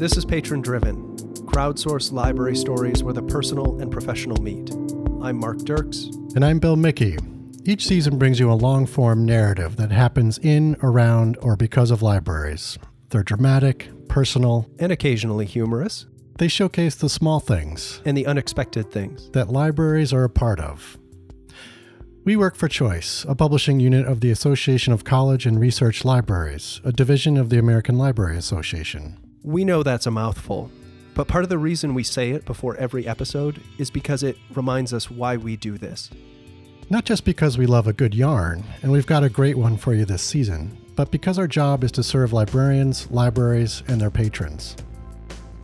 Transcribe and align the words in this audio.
This 0.00 0.16
is 0.16 0.24
Patron 0.24 0.62
Driven, 0.62 1.14
crowdsourced 1.44 2.10
library 2.10 2.56
stories 2.56 3.02
where 3.02 3.12
the 3.12 3.20
personal 3.20 3.78
and 3.82 3.92
professional 3.92 4.42
meet. 4.42 4.70
I'm 5.22 5.36
Mark 5.36 5.58
Dirks. 5.58 6.06
And 6.34 6.42
I'm 6.42 6.58
Bill 6.58 6.76
Mickey. 6.76 7.18
Each 7.66 7.86
season 7.86 8.16
brings 8.16 8.40
you 8.40 8.50
a 8.50 8.54
long 8.54 8.86
form 8.86 9.26
narrative 9.26 9.76
that 9.76 9.92
happens 9.92 10.38
in, 10.38 10.78
around, 10.82 11.36
or 11.42 11.54
because 11.54 11.90
of 11.90 12.00
libraries. 12.00 12.78
They're 13.10 13.22
dramatic, 13.22 13.90
personal, 14.08 14.70
and 14.78 14.90
occasionally 14.90 15.44
humorous. 15.44 16.06
They 16.38 16.48
showcase 16.48 16.94
the 16.94 17.10
small 17.10 17.38
things 17.38 18.00
and 18.06 18.16
the 18.16 18.24
unexpected 18.26 18.90
things 18.90 19.28
that 19.32 19.50
libraries 19.50 20.14
are 20.14 20.24
a 20.24 20.30
part 20.30 20.60
of. 20.60 20.96
We 22.24 22.36
work 22.36 22.56
for 22.56 22.68
Choice, 22.68 23.26
a 23.28 23.34
publishing 23.34 23.80
unit 23.80 24.06
of 24.06 24.22
the 24.22 24.30
Association 24.30 24.94
of 24.94 25.04
College 25.04 25.44
and 25.44 25.60
Research 25.60 26.06
Libraries, 26.06 26.80
a 26.84 26.90
division 26.90 27.36
of 27.36 27.50
the 27.50 27.58
American 27.58 27.98
Library 27.98 28.38
Association. 28.38 29.18
We 29.42 29.64
know 29.64 29.82
that's 29.82 30.06
a 30.06 30.10
mouthful, 30.10 30.70
but 31.14 31.26
part 31.26 31.44
of 31.44 31.50
the 31.50 31.56
reason 31.56 31.94
we 31.94 32.02
say 32.02 32.32
it 32.32 32.44
before 32.44 32.76
every 32.76 33.06
episode 33.06 33.62
is 33.78 33.90
because 33.90 34.22
it 34.22 34.36
reminds 34.54 34.92
us 34.92 35.10
why 35.10 35.38
we 35.38 35.56
do 35.56 35.78
this. 35.78 36.10
Not 36.90 37.06
just 37.06 37.24
because 37.24 37.56
we 37.56 37.64
love 37.64 37.86
a 37.86 37.94
good 37.94 38.14
yarn, 38.14 38.62
and 38.82 38.92
we've 38.92 39.06
got 39.06 39.24
a 39.24 39.30
great 39.30 39.56
one 39.56 39.78
for 39.78 39.94
you 39.94 40.04
this 40.04 40.22
season, 40.22 40.76
but 40.94 41.10
because 41.10 41.38
our 41.38 41.48
job 41.48 41.84
is 41.84 41.92
to 41.92 42.02
serve 42.02 42.34
librarians, 42.34 43.10
libraries, 43.10 43.82
and 43.88 43.98
their 43.98 44.10
patrons. 44.10 44.76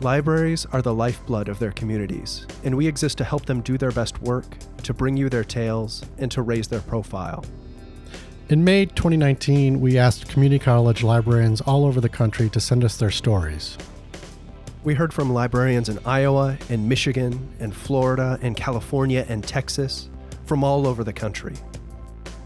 Libraries 0.01 0.65
are 0.71 0.81
the 0.81 0.95
lifeblood 0.95 1.47
of 1.47 1.59
their 1.59 1.71
communities, 1.71 2.47
and 2.63 2.75
we 2.75 2.87
exist 2.87 3.19
to 3.19 3.23
help 3.23 3.45
them 3.45 3.61
do 3.61 3.77
their 3.77 3.91
best 3.91 4.19
work, 4.23 4.57
to 4.81 4.91
bring 4.91 5.15
you 5.15 5.29
their 5.29 5.43
tales, 5.43 6.03
and 6.17 6.31
to 6.31 6.41
raise 6.41 6.67
their 6.67 6.81
profile. 6.81 7.45
In 8.49 8.63
May 8.63 8.85
2019, 8.85 9.81
we 9.81 9.97
asked 9.97 10.29
community 10.29 10.63
college 10.63 11.03
librarians 11.03 11.59
all 11.59 11.83
over 11.83 11.99
the 11.99 12.07
country 12.07 12.49
to 12.51 12.61
send 12.61 12.85
us 12.85 12.95
their 12.95 13.11
stories. 13.11 13.77
We 14.85 14.93
heard 14.93 15.13
from 15.13 15.33
librarians 15.33 15.89
in 15.89 15.99
Iowa 16.05 16.57
and 16.69 16.87
Michigan 16.87 17.45
and 17.59 17.75
Florida 17.75 18.39
and 18.41 18.55
California 18.55 19.25
and 19.27 19.43
Texas, 19.43 20.07
from 20.45 20.63
all 20.63 20.87
over 20.87 21.03
the 21.03 21.11
country. 21.11 21.55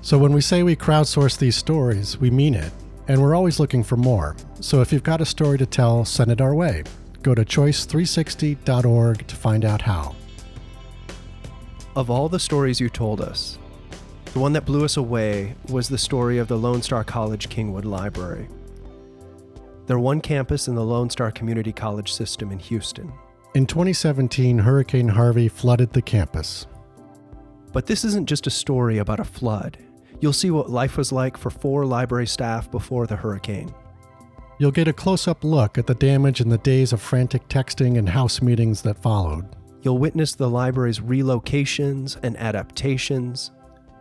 So 0.01 0.17
when 0.17 0.33
we 0.33 0.41
say 0.41 0.63
we 0.63 0.75
crowdsource 0.75 1.37
these 1.37 1.55
stories, 1.55 2.17
we 2.17 2.31
mean 2.31 2.55
it, 2.55 2.73
and 3.07 3.21
we're 3.21 3.35
always 3.35 3.59
looking 3.59 3.83
for 3.83 3.95
more. 3.95 4.35
So 4.59 4.81
if 4.81 4.91
you've 4.91 5.03
got 5.03 5.21
a 5.21 5.25
story 5.25 5.59
to 5.59 5.67
tell, 5.67 6.03
send 6.03 6.31
it 6.31 6.41
our 6.41 6.55
way. 6.55 6.81
Go 7.21 7.35
to 7.35 7.45
choice360.org 7.45 9.27
to 9.27 9.35
find 9.35 9.63
out 9.63 9.83
how. 9.83 10.15
Of 11.95 12.09
all 12.09 12.27
the 12.27 12.39
stories 12.39 12.79
you 12.79 12.89
told 12.89 13.21
us, 13.21 13.59
the 14.33 14.39
one 14.39 14.53
that 14.53 14.65
blew 14.65 14.85
us 14.85 14.97
away 14.97 15.55
was 15.69 15.89
the 15.89 15.97
story 15.97 16.37
of 16.37 16.47
the 16.47 16.57
Lone 16.57 16.81
Star 16.81 17.03
College 17.03 17.49
Kingwood 17.49 17.85
Library. 17.85 18.47
They're 19.87 19.99
one 19.99 20.21
campus 20.21 20.69
in 20.69 20.75
the 20.75 20.85
Lone 20.85 21.09
Star 21.09 21.31
Community 21.31 21.73
College 21.73 22.13
system 22.13 22.51
in 22.51 22.59
Houston. 22.59 23.11
In 23.55 23.65
2017, 23.65 24.59
Hurricane 24.59 25.09
Harvey 25.09 25.49
flooded 25.49 25.91
the 25.91 26.01
campus. 26.01 26.65
But 27.73 27.87
this 27.87 28.05
isn't 28.05 28.29
just 28.29 28.47
a 28.47 28.51
story 28.51 28.99
about 28.99 29.19
a 29.19 29.25
flood. 29.25 29.77
You'll 30.21 30.31
see 30.31 30.51
what 30.51 30.69
life 30.69 30.95
was 30.95 31.11
like 31.11 31.35
for 31.35 31.49
four 31.49 31.85
library 31.85 32.27
staff 32.27 32.71
before 32.71 33.07
the 33.07 33.17
hurricane. 33.17 33.73
You'll 34.59 34.71
get 34.71 34.87
a 34.87 34.93
close 34.93 35.27
up 35.27 35.43
look 35.43 35.77
at 35.77 35.87
the 35.87 35.95
damage 35.95 36.39
in 36.39 36.47
the 36.47 36.57
days 36.59 36.93
of 36.93 37.01
frantic 37.01 37.49
texting 37.49 37.97
and 37.97 38.07
house 38.07 38.41
meetings 38.41 38.83
that 38.83 39.01
followed. 39.01 39.45
You'll 39.81 39.97
witness 39.97 40.35
the 40.35 40.49
library's 40.49 40.99
relocations 40.99 42.17
and 42.23 42.37
adaptations, 42.37 43.51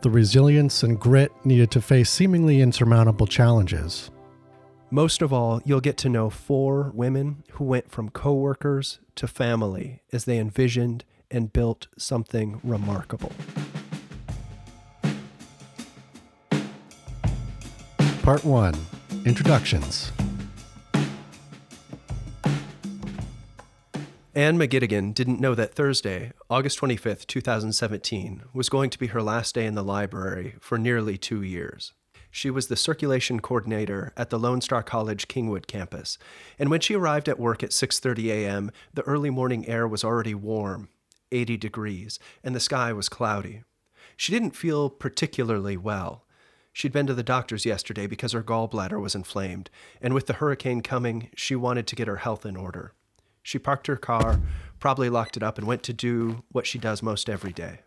the 0.03 0.11
resilience 0.11 0.83
and 0.83 0.99
grit 0.99 1.33
needed 1.45 1.71
to 1.73 1.81
face 1.81 2.11
seemingly 2.11 2.61
insurmountable 2.61 3.27
challenges. 3.27 4.11
Most 4.91 5.23
of 5.23 5.33
all, 5.33 5.61
you'll 5.65 5.81
get 5.81 5.97
to 5.99 6.09
know 6.09 6.31
four 6.31 6.91
women 6.95 7.45
who 7.53 7.65
went 7.65 7.91
from 7.91 8.11
coworkers 8.11 8.99
to 9.17 9.29
family 9.29 10.03
as 10.13 10.25
they 10.25 10.39
envisioned 10.39 11.05
and 11.31 11.53
built 11.53 11.87
something 11.97 12.61
remarkable. 12.65 13.33
Part 18.23 18.45
1 18.45 18.75
Introductions 19.25 20.13
Anne 24.35 24.59
McGittigan 24.59 25.13
didn't 25.13 25.41
know 25.41 25.55
that 25.55 25.75
Thursday, 25.75 26.33
August 26.51 26.81
25th, 26.81 27.29
2017, 27.29 28.43
was 28.53 28.69
going 28.69 28.91
to 28.91 28.99
be 28.99 29.07
her 29.07 29.23
last 29.23 29.55
day 29.55 29.67
in 29.67 29.77
the 29.77 29.85
library 29.85 30.57
for 30.61 30.79
nearly 30.79 31.17
two 31.17 31.43
years. 31.43 31.93
She 32.29 32.51
was 32.51 32.67
the 32.67 32.75
circulation 32.75 33.39
coordinator 33.39 34.13
at 34.17 34.31
the 34.31 34.39
Lone 34.39 34.61
Star 34.61 34.83
College 34.83 35.29
Kingwood 35.29 35.69
campus, 35.69 36.19
and 36.59 36.69
when 36.69 36.81
she 36.81 36.97
arrived 36.97 37.29
at 37.29 37.39
work 37.39 37.63
at 37.63 37.71
6:30 37.71 38.31
a.m., 38.31 38.73
the 38.93 39.03
early 39.03 39.31
morning 39.31 39.65
air 39.69 39.87
was 39.87 40.03
already 40.03 40.35
warm, 40.35 40.89
80 41.31 41.57
degrees, 41.57 42.19
and 42.43 42.53
the 42.53 42.59
sky 42.59 42.93
was 42.93 43.09
cloudy. 43.09 43.63
She 44.17 44.33
didn't 44.33 44.57
feel 44.57 44.91
particularly 44.91 45.77
well. 45.77 46.25
She'd 46.73 46.91
been 46.91 47.07
to 47.07 47.15
the 47.15 47.23
doctor's 47.23 47.65
yesterday 47.65 48.09
because 48.09 48.33
her 48.33 48.43
gallbladder 48.43 49.01
was 49.01 49.15
inflamed, 49.15 49.71
and 50.03 50.15
with 50.15 50.27
the 50.27 50.41
hurricane 50.43 50.81
coming, 50.81 51.31
she 51.37 51.55
wanted 51.55 51.87
to 51.87 51.95
get 51.95 52.09
her 52.09 52.17
health 52.17 52.45
in 52.45 52.57
order. 52.57 52.93
She 53.43 53.59
parked 53.59 53.87
her 53.87 53.97
car, 53.97 54.41
probably 54.79 55.09
locked 55.09 55.37
it 55.37 55.43
up, 55.43 55.59
and 55.59 55.67
went 55.67 55.83
to 55.85 55.93
do 55.93 56.43
what 56.53 56.67
she 56.67 56.79
does 56.79 57.03
most 57.03 57.29
every 57.29 57.53
day. 57.53 57.81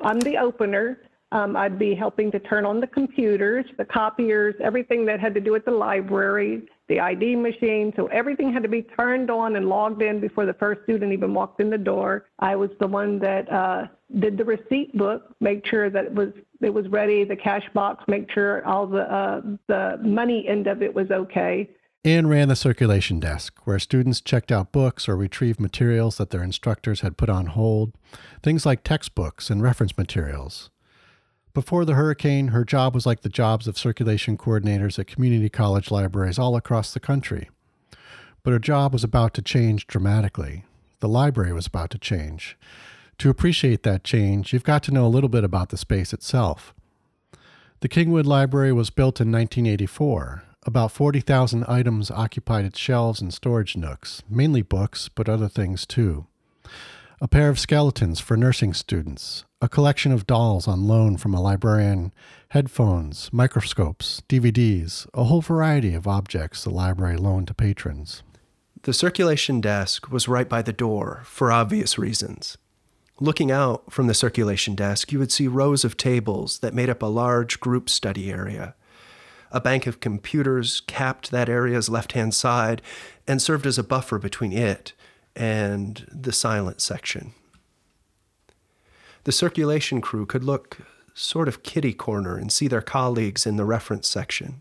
I'm 0.00 0.20
the 0.20 0.38
opener. 0.38 0.98
Um, 1.32 1.56
I'd 1.56 1.78
be 1.78 1.96
helping 1.96 2.30
to 2.30 2.38
turn 2.38 2.64
on 2.64 2.80
the 2.80 2.86
computers, 2.86 3.64
the 3.76 3.84
copiers, 3.84 4.54
everything 4.62 5.04
that 5.06 5.18
had 5.18 5.34
to 5.34 5.40
do 5.40 5.50
with 5.50 5.64
the 5.64 5.72
library, 5.72 6.62
the 6.88 7.00
ID 7.00 7.34
machine. 7.34 7.92
So 7.96 8.06
everything 8.06 8.52
had 8.52 8.62
to 8.62 8.68
be 8.68 8.82
turned 8.82 9.30
on 9.30 9.56
and 9.56 9.68
logged 9.68 10.00
in 10.00 10.20
before 10.20 10.46
the 10.46 10.54
first 10.54 10.82
student 10.84 11.12
even 11.12 11.34
walked 11.34 11.60
in 11.60 11.70
the 11.70 11.78
door. 11.78 12.26
I 12.38 12.54
was 12.54 12.70
the 12.78 12.86
one 12.86 13.18
that 13.18 13.50
uh, 13.50 13.86
did 14.20 14.36
the 14.36 14.44
receipt 14.44 14.96
book, 14.96 15.34
make 15.40 15.66
sure 15.66 15.90
that 15.90 16.04
it 16.04 16.14
was 16.14 16.28
it 16.60 16.72
was 16.72 16.86
ready, 16.88 17.24
the 17.24 17.36
cash 17.36 17.64
box, 17.74 18.04
make 18.06 18.30
sure 18.30 18.64
all 18.64 18.86
the 18.86 19.12
uh, 19.12 19.40
the 19.66 19.98
money 20.04 20.46
end 20.46 20.68
of 20.68 20.82
it 20.82 20.94
was 20.94 21.10
okay 21.10 21.68
and 22.04 22.28
ran 22.28 22.48
the 22.48 22.56
circulation 22.56 23.18
desk, 23.18 23.54
where 23.64 23.78
students 23.78 24.20
checked 24.20 24.52
out 24.52 24.72
books 24.72 25.08
or 25.08 25.16
retrieved 25.16 25.58
materials 25.58 26.18
that 26.18 26.30
their 26.30 26.42
instructors 26.42 27.00
had 27.00 27.16
put 27.16 27.30
on 27.30 27.46
hold, 27.46 27.92
things 28.42 28.66
like 28.66 28.84
textbooks 28.84 29.48
and 29.48 29.62
reference 29.62 29.96
materials. 29.96 30.68
Before 31.54 31.84
the 31.84 31.94
hurricane, 31.94 32.48
her 32.48 32.64
job 32.64 32.94
was 32.94 33.06
like 33.06 33.22
the 33.22 33.28
jobs 33.28 33.66
of 33.66 33.78
circulation 33.78 34.36
coordinators 34.36 34.98
at 34.98 35.06
community 35.06 35.48
college 35.48 35.90
libraries 35.90 36.38
all 36.38 36.56
across 36.56 36.92
the 36.92 37.00
country. 37.00 37.48
But 38.42 38.52
her 38.52 38.58
job 38.58 38.92
was 38.92 39.04
about 39.04 39.32
to 39.34 39.42
change 39.42 39.86
dramatically. 39.86 40.64
The 41.00 41.08
library 41.08 41.52
was 41.52 41.66
about 41.66 41.90
to 41.90 41.98
change. 41.98 42.58
To 43.18 43.30
appreciate 43.30 43.82
that 43.84 44.04
change, 44.04 44.52
you've 44.52 44.64
got 44.64 44.82
to 44.82 44.90
know 44.90 45.06
a 45.06 45.08
little 45.08 45.28
bit 45.30 45.44
about 45.44 45.70
the 45.70 45.78
space 45.78 46.12
itself. 46.12 46.74
The 47.80 47.88
Kingwood 47.88 48.26
Library 48.26 48.72
was 48.72 48.90
built 48.90 49.20
in 49.20 49.30
1984 49.30 50.42
about 50.66 50.92
40,000 50.92 51.64
items 51.68 52.10
occupied 52.10 52.64
its 52.64 52.78
shelves 52.78 53.20
and 53.20 53.32
storage 53.32 53.76
nooks, 53.76 54.22
mainly 54.28 54.62
books, 54.62 55.08
but 55.08 55.28
other 55.28 55.48
things 55.48 55.86
too. 55.86 56.26
A 57.20 57.28
pair 57.28 57.48
of 57.48 57.58
skeletons 57.58 58.20
for 58.20 58.36
nursing 58.36 58.74
students, 58.74 59.44
a 59.60 59.68
collection 59.68 60.12
of 60.12 60.26
dolls 60.26 60.68
on 60.68 60.86
loan 60.86 61.16
from 61.16 61.32
a 61.32 61.40
librarian, 61.40 62.12
headphones, 62.48 63.30
microscopes, 63.32 64.22
DVDs, 64.28 65.06
a 65.14 65.24
whole 65.24 65.40
variety 65.40 65.94
of 65.94 66.06
objects 66.06 66.64
the 66.64 66.70
library 66.70 67.16
loaned 67.16 67.48
to 67.48 67.54
patrons. 67.54 68.22
The 68.82 68.92
circulation 68.92 69.62
desk 69.62 70.10
was 70.10 70.28
right 70.28 70.48
by 70.48 70.60
the 70.60 70.72
door 70.72 71.22
for 71.24 71.50
obvious 71.50 71.98
reasons. 71.98 72.58
Looking 73.20 73.50
out 73.50 73.92
from 73.92 74.08
the 74.08 74.12
circulation 74.12 74.74
desk, 74.74 75.12
you 75.12 75.18
would 75.18 75.32
see 75.32 75.46
rows 75.48 75.84
of 75.84 75.96
tables 75.96 76.58
that 76.58 76.74
made 76.74 76.90
up 76.90 77.00
a 77.00 77.06
large 77.06 77.60
group 77.60 77.88
study 77.88 78.30
area. 78.30 78.74
A 79.50 79.60
bank 79.60 79.86
of 79.86 80.00
computers 80.00 80.82
capped 80.86 81.30
that 81.30 81.48
area's 81.48 81.88
left 81.88 82.12
hand 82.12 82.34
side 82.34 82.82
and 83.26 83.40
served 83.40 83.66
as 83.66 83.78
a 83.78 83.84
buffer 83.84 84.18
between 84.18 84.52
it 84.52 84.92
and 85.36 86.06
the 86.10 86.32
silent 86.32 86.80
section. 86.80 87.32
The 89.24 89.32
circulation 89.32 90.00
crew 90.00 90.26
could 90.26 90.44
look 90.44 90.78
sort 91.14 91.48
of 91.48 91.62
kitty 91.62 91.94
corner 91.94 92.36
and 92.36 92.52
see 92.52 92.68
their 92.68 92.82
colleagues 92.82 93.46
in 93.46 93.56
the 93.56 93.64
reference 93.64 94.08
section. 94.08 94.60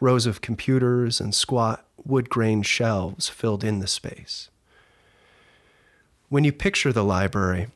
Rows 0.00 0.26
of 0.26 0.40
computers 0.40 1.20
and 1.20 1.34
squat 1.34 1.86
wood 2.04 2.28
grain 2.28 2.62
shelves 2.62 3.28
filled 3.28 3.62
in 3.62 3.78
the 3.78 3.86
space. 3.86 4.50
When 6.28 6.44
you 6.44 6.52
picture 6.52 6.92
the 6.92 7.04
library, 7.04 7.68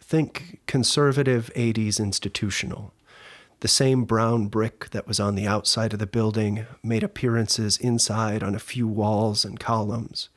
think 0.00 0.60
conservative 0.66 1.50
80s 1.56 1.98
institutional. 1.98 2.92
The 3.60 3.68
same 3.68 4.04
brown 4.04 4.48
brick 4.48 4.90
that 4.90 5.06
was 5.06 5.18
on 5.18 5.34
the 5.34 5.46
outside 5.46 5.92
of 5.92 5.98
the 5.98 6.06
building 6.06 6.66
made 6.82 7.02
appearances 7.02 7.78
inside 7.78 8.42
on 8.42 8.54
a 8.54 8.58
few 8.58 8.86
walls 8.86 9.44
and 9.44 9.58
columns. 9.58 10.28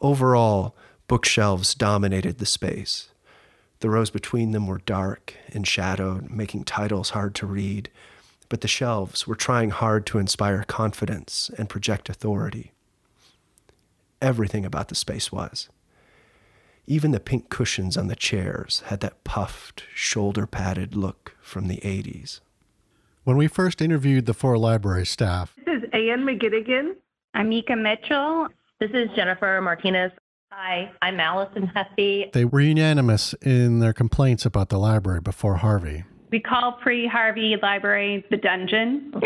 Overall, 0.00 0.76
bookshelves 1.08 1.74
dominated 1.74 2.38
the 2.38 2.46
space. 2.46 3.08
The 3.80 3.90
rows 3.90 4.10
between 4.10 4.52
them 4.52 4.66
were 4.66 4.78
dark 4.78 5.34
and 5.52 5.66
shadowed, 5.66 6.30
making 6.30 6.64
titles 6.64 7.10
hard 7.10 7.34
to 7.36 7.46
read, 7.46 7.90
but 8.48 8.60
the 8.60 8.68
shelves 8.68 9.26
were 9.26 9.34
trying 9.34 9.70
hard 9.70 10.06
to 10.06 10.18
inspire 10.18 10.62
confidence 10.62 11.50
and 11.58 11.68
project 11.68 12.08
authority. 12.08 12.72
Everything 14.22 14.64
about 14.64 14.88
the 14.88 14.94
space 14.94 15.32
was. 15.32 15.68
Even 16.86 17.12
the 17.12 17.20
pink 17.20 17.48
cushions 17.48 17.96
on 17.96 18.08
the 18.08 18.16
chairs 18.16 18.82
had 18.86 19.00
that 19.00 19.24
puffed, 19.24 19.84
shoulder 19.94 20.46
padded 20.46 20.94
look 20.94 21.34
from 21.40 21.68
the 21.68 21.78
80s. 21.78 22.40
When 23.24 23.38
we 23.38 23.46
first 23.48 23.80
interviewed 23.80 24.26
the 24.26 24.34
four 24.34 24.58
library 24.58 25.06
staff, 25.06 25.54
This 25.64 25.82
is 25.82 25.88
Ann 25.94 26.24
McGinnigan. 26.26 26.92
I'm 27.32 27.48
Mika 27.48 27.74
Mitchell. 27.74 28.48
This 28.80 28.90
is 28.92 29.08
Jennifer 29.16 29.60
Martinez. 29.62 30.12
Hi, 30.52 30.90
I'm 31.00 31.18
Allison 31.18 31.70
Heffy. 31.74 32.30
they 32.32 32.44
were 32.44 32.60
unanimous 32.60 33.34
in 33.40 33.80
their 33.80 33.92
complaints 33.94 34.44
about 34.44 34.68
the 34.68 34.78
library 34.78 35.20
before 35.20 35.56
Harvey. 35.56 36.04
We 36.34 36.40
call 36.40 36.72
pre 36.82 37.06
Harvey 37.06 37.54
Library 37.62 38.24
the 38.28 38.36
dungeon. 38.36 39.12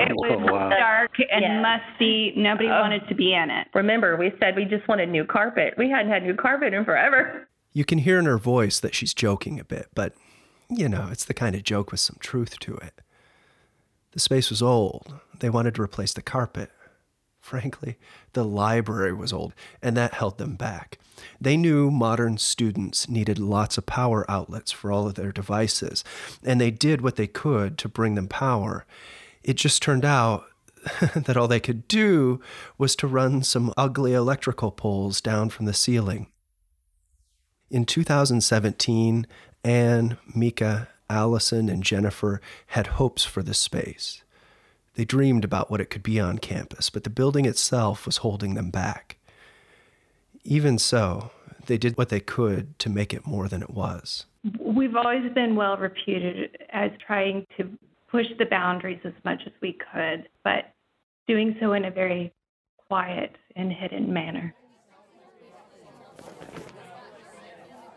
It 0.00 0.16
was 0.16 0.40
Oh, 0.42 0.52
wow. 0.52 0.68
dark 0.70 1.12
and 1.30 1.42
Yeah. 1.42 1.60
musty. 1.60 2.32
Nobody 2.34 2.68
Oh. 2.68 2.80
wanted 2.80 3.06
to 3.08 3.14
be 3.14 3.32
in 3.32 3.48
it. 3.48 3.68
Remember, 3.74 4.16
we 4.16 4.32
said 4.40 4.56
we 4.56 4.64
just 4.64 4.88
wanted 4.88 5.08
new 5.10 5.24
carpet. 5.24 5.74
We 5.78 5.88
hadn't 5.88 6.10
had 6.10 6.24
new 6.24 6.34
carpet 6.34 6.72
in 6.74 6.84
forever. 6.84 7.46
You 7.74 7.84
can 7.84 7.98
hear 7.98 8.18
in 8.18 8.24
her 8.24 8.38
voice 8.38 8.80
that 8.80 8.92
she's 8.94 9.14
joking 9.14 9.60
a 9.60 9.64
bit, 9.64 9.86
but, 9.94 10.14
you 10.68 10.88
know, 10.88 11.08
it's 11.12 11.26
the 11.26 11.34
kind 11.34 11.54
of 11.54 11.62
joke 11.62 11.92
with 11.92 12.00
some 12.00 12.16
truth 12.18 12.58
to 12.60 12.74
it. 12.78 13.02
The 14.12 14.18
space 14.20 14.50
was 14.50 14.62
old. 14.62 15.14
They 15.38 15.50
wanted 15.50 15.76
to 15.76 15.82
replace 15.82 16.12
the 16.14 16.22
carpet. 16.22 16.70
Frankly, 17.40 17.96
the 18.32 18.44
library 18.44 19.12
was 19.12 19.32
old, 19.32 19.54
and 19.82 19.96
that 19.96 20.14
held 20.14 20.38
them 20.38 20.54
back. 20.54 20.98
They 21.40 21.56
knew 21.56 21.90
modern 21.90 22.38
students 22.38 23.08
needed 23.08 23.38
lots 23.38 23.78
of 23.78 23.86
power 23.86 24.30
outlets 24.30 24.70
for 24.70 24.92
all 24.92 25.06
of 25.06 25.14
their 25.14 25.32
devices, 25.32 26.04
and 26.44 26.60
they 26.60 26.70
did 26.70 27.00
what 27.00 27.16
they 27.16 27.26
could 27.26 27.78
to 27.78 27.88
bring 27.88 28.14
them 28.14 28.28
power. 28.28 28.84
It 29.42 29.54
just 29.54 29.82
turned 29.82 30.04
out 30.04 30.44
that 31.14 31.36
all 31.36 31.48
they 31.48 31.60
could 31.60 31.88
do 31.88 32.40
was 32.78 32.94
to 32.96 33.06
run 33.06 33.42
some 33.42 33.72
ugly 33.76 34.12
electrical 34.12 34.70
poles 34.70 35.20
down 35.20 35.50
from 35.50 35.66
the 35.66 35.74
ceiling. 35.74 36.26
In 37.70 37.84
2017, 37.84 39.26
Anne, 39.62 40.18
Mika, 40.34 40.88
Allison, 41.08 41.68
and 41.68 41.82
Jennifer 41.82 42.40
had 42.68 42.86
hopes 42.88 43.24
for 43.24 43.42
the 43.42 43.54
space. 43.54 44.22
They 45.00 45.06
dreamed 45.06 45.46
about 45.46 45.70
what 45.70 45.80
it 45.80 45.88
could 45.88 46.02
be 46.02 46.20
on 46.20 46.36
campus, 46.36 46.90
but 46.90 47.04
the 47.04 47.08
building 47.08 47.46
itself 47.46 48.04
was 48.04 48.18
holding 48.18 48.52
them 48.52 48.70
back. 48.70 49.16
Even 50.44 50.76
so, 50.76 51.30
they 51.64 51.78
did 51.78 51.96
what 51.96 52.10
they 52.10 52.20
could 52.20 52.78
to 52.80 52.90
make 52.90 53.14
it 53.14 53.26
more 53.26 53.48
than 53.48 53.62
it 53.62 53.70
was. 53.70 54.26
We've 54.58 54.94
always 54.94 55.22
been 55.32 55.56
well 55.56 55.78
reputed 55.78 56.58
as 56.68 56.90
trying 57.06 57.46
to 57.56 57.70
push 58.10 58.26
the 58.38 58.44
boundaries 58.44 59.00
as 59.04 59.14
much 59.24 59.40
as 59.46 59.52
we 59.62 59.72
could, 59.72 60.28
but 60.44 60.74
doing 61.26 61.56
so 61.60 61.72
in 61.72 61.86
a 61.86 61.90
very 61.90 62.30
quiet 62.86 63.36
and 63.56 63.72
hidden 63.72 64.12
manner. 64.12 64.54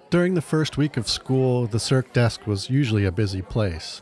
During 0.10 0.36
the 0.36 0.42
first 0.42 0.78
week 0.78 0.96
of 0.96 1.10
school, 1.10 1.68
the 1.68 1.82
circ 1.82 2.14
desk 2.14 2.48
was 2.48 2.70
usually 2.70 3.04
a 3.04 3.12
busy 3.12 3.42
place. 3.42 4.02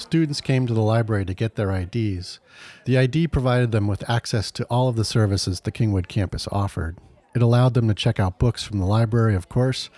Students 0.00 0.40
came 0.40 0.66
to 0.66 0.72
the 0.72 0.80
library 0.80 1.26
to 1.26 1.34
get 1.34 1.56
their 1.56 1.70
IDs. 1.70 2.40
The 2.86 2.96
ID 2.96 3.28
provided 3.28 3.70
them 3.70 3.86
with 3.86 4.08
access 4.08 4.50
to 4.52 4.64
all 4.64 4.88
of 4.88 4.96
the 4.96 5.04
services 5.04 5.60
the 5.60 5.70
Kingwood 5.70 6.08
campus 6.08 6.48
offered. 6.50 6.96
It 7.34 7.42
allowed 7.42 7.74
them 7.74 7.86
to 7.86 7.94
check 7.94 8.18
out 8.18 8.38
books 8.38 8.64
from 8.64 8.78
the 8.78 8.86
library, 8.86 9.34
of 9.34 9.50
course, 9.50 9.90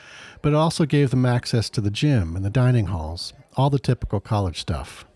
but 0.43 0.51
it 0.51 0.57
also 0.57 0.87
gave 0.87 1.11
them 1.11 1.25
access 1.25 1.71
to 1.71 1.81
the 1.81 1.91
gym 1.91 2.35
and 2.35 2.45
the 2.45 2.51
dining 2.51 2.87
halls, 2.87 3.33
all 3.57 3.71
the 3.71 3.79
typical 3.79 4.19
college 4.19 4.61
stuff. 4.61 5.07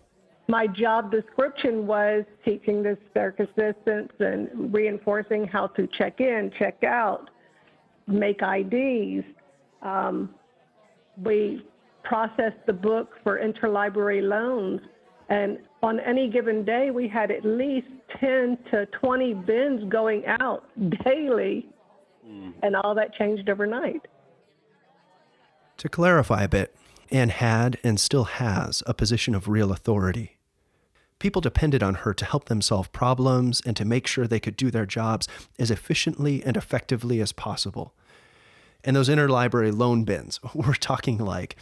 My 0.47 0.67
job 0.67 1.11
description 1.11 1.85
was 1.85 2.23
teaching 2.45 2.81
the 2.81 2.97
circ 3.13 3.41
assistants 3.41 4.13
and 4.19 4.73
reinforcing 4.73 5.45
how 5.45 5.67
to 5.67 5.85
check 5.97 6.21
in, 6.21 6.49
check 6.57 6.85
out, 6.85 7.29
make 8.07 8.39
IDs. 8.41 9.25
Um, 9.81 10.33
we 11.21 11.65
processed 12.07 12.65
the 12.65 12.73
book 12.73 13.09
for 13.23 13.39
interlibrary 13.39 14.21
loans. 14.27 14.79
And 15.29 15.59
on 15.83 15.99
any 15.99 16.29
given 16.29 16.63
day, 16.63 16.89
we 16.91 17.07
had 17.07 17.31
at 17.31 17.43
least 17.43 17.87
10 18.19 18.57
to 18.71 18.85
20 19.01 19.33
bins 19.33 19.91
going 19.91 20.23
out 20.25 20.63
daily. 21.05 21.67
Hmm. 22.25 22.51
And 22.63 22.75
all 22.75 22.95
that 22.95 23.13
changed 23.13 23.49
overnight. 23.49 24.07
To 25.77 25.89
clarify 25.89 26.43
a 26.43 26.49
bit, 26.49 26.75
Anne 27.11 27.29
had 27.29 27.77
and 27.83 27.99
still 27.99 28.23
has 28.25 28.81
a 28.87 28.93
position 28.93 29.35
of 29.35 29.47
real 29.47 29.71
authority. 29.71 30.37
People 31.19 31.41
depended 31.41 31.81
on 31.83 31.95
her 31.95 32.13
to 32.13 32.25
help 32.25 32.45
them 32.45 32.61
solve 32.61 32.91
problems 32.91 33.61
and 33.65 33.75
to 33.75 33.85
make 33.85 34.07
sure 34.07 34.27
they 34.27 34.39
could 34.39 34.55
do 34.55 34.71
their 34.71 34.85
jobs 34.85 35.27
as 35.59 35.71
efficiently 35.71 36.43
and 36.43 36.55
effectively 36.55 37.21
as 37.21 37.31
possible. 37.31 37.93
And 38.83 38.95
those 38.95 39.09
interlibrary 39.09 39.75
loan 39.75 40.03
bins, 40.03 40.39
we're 40.53 40.73
talking 40.73 41.17
like 41.17 41.55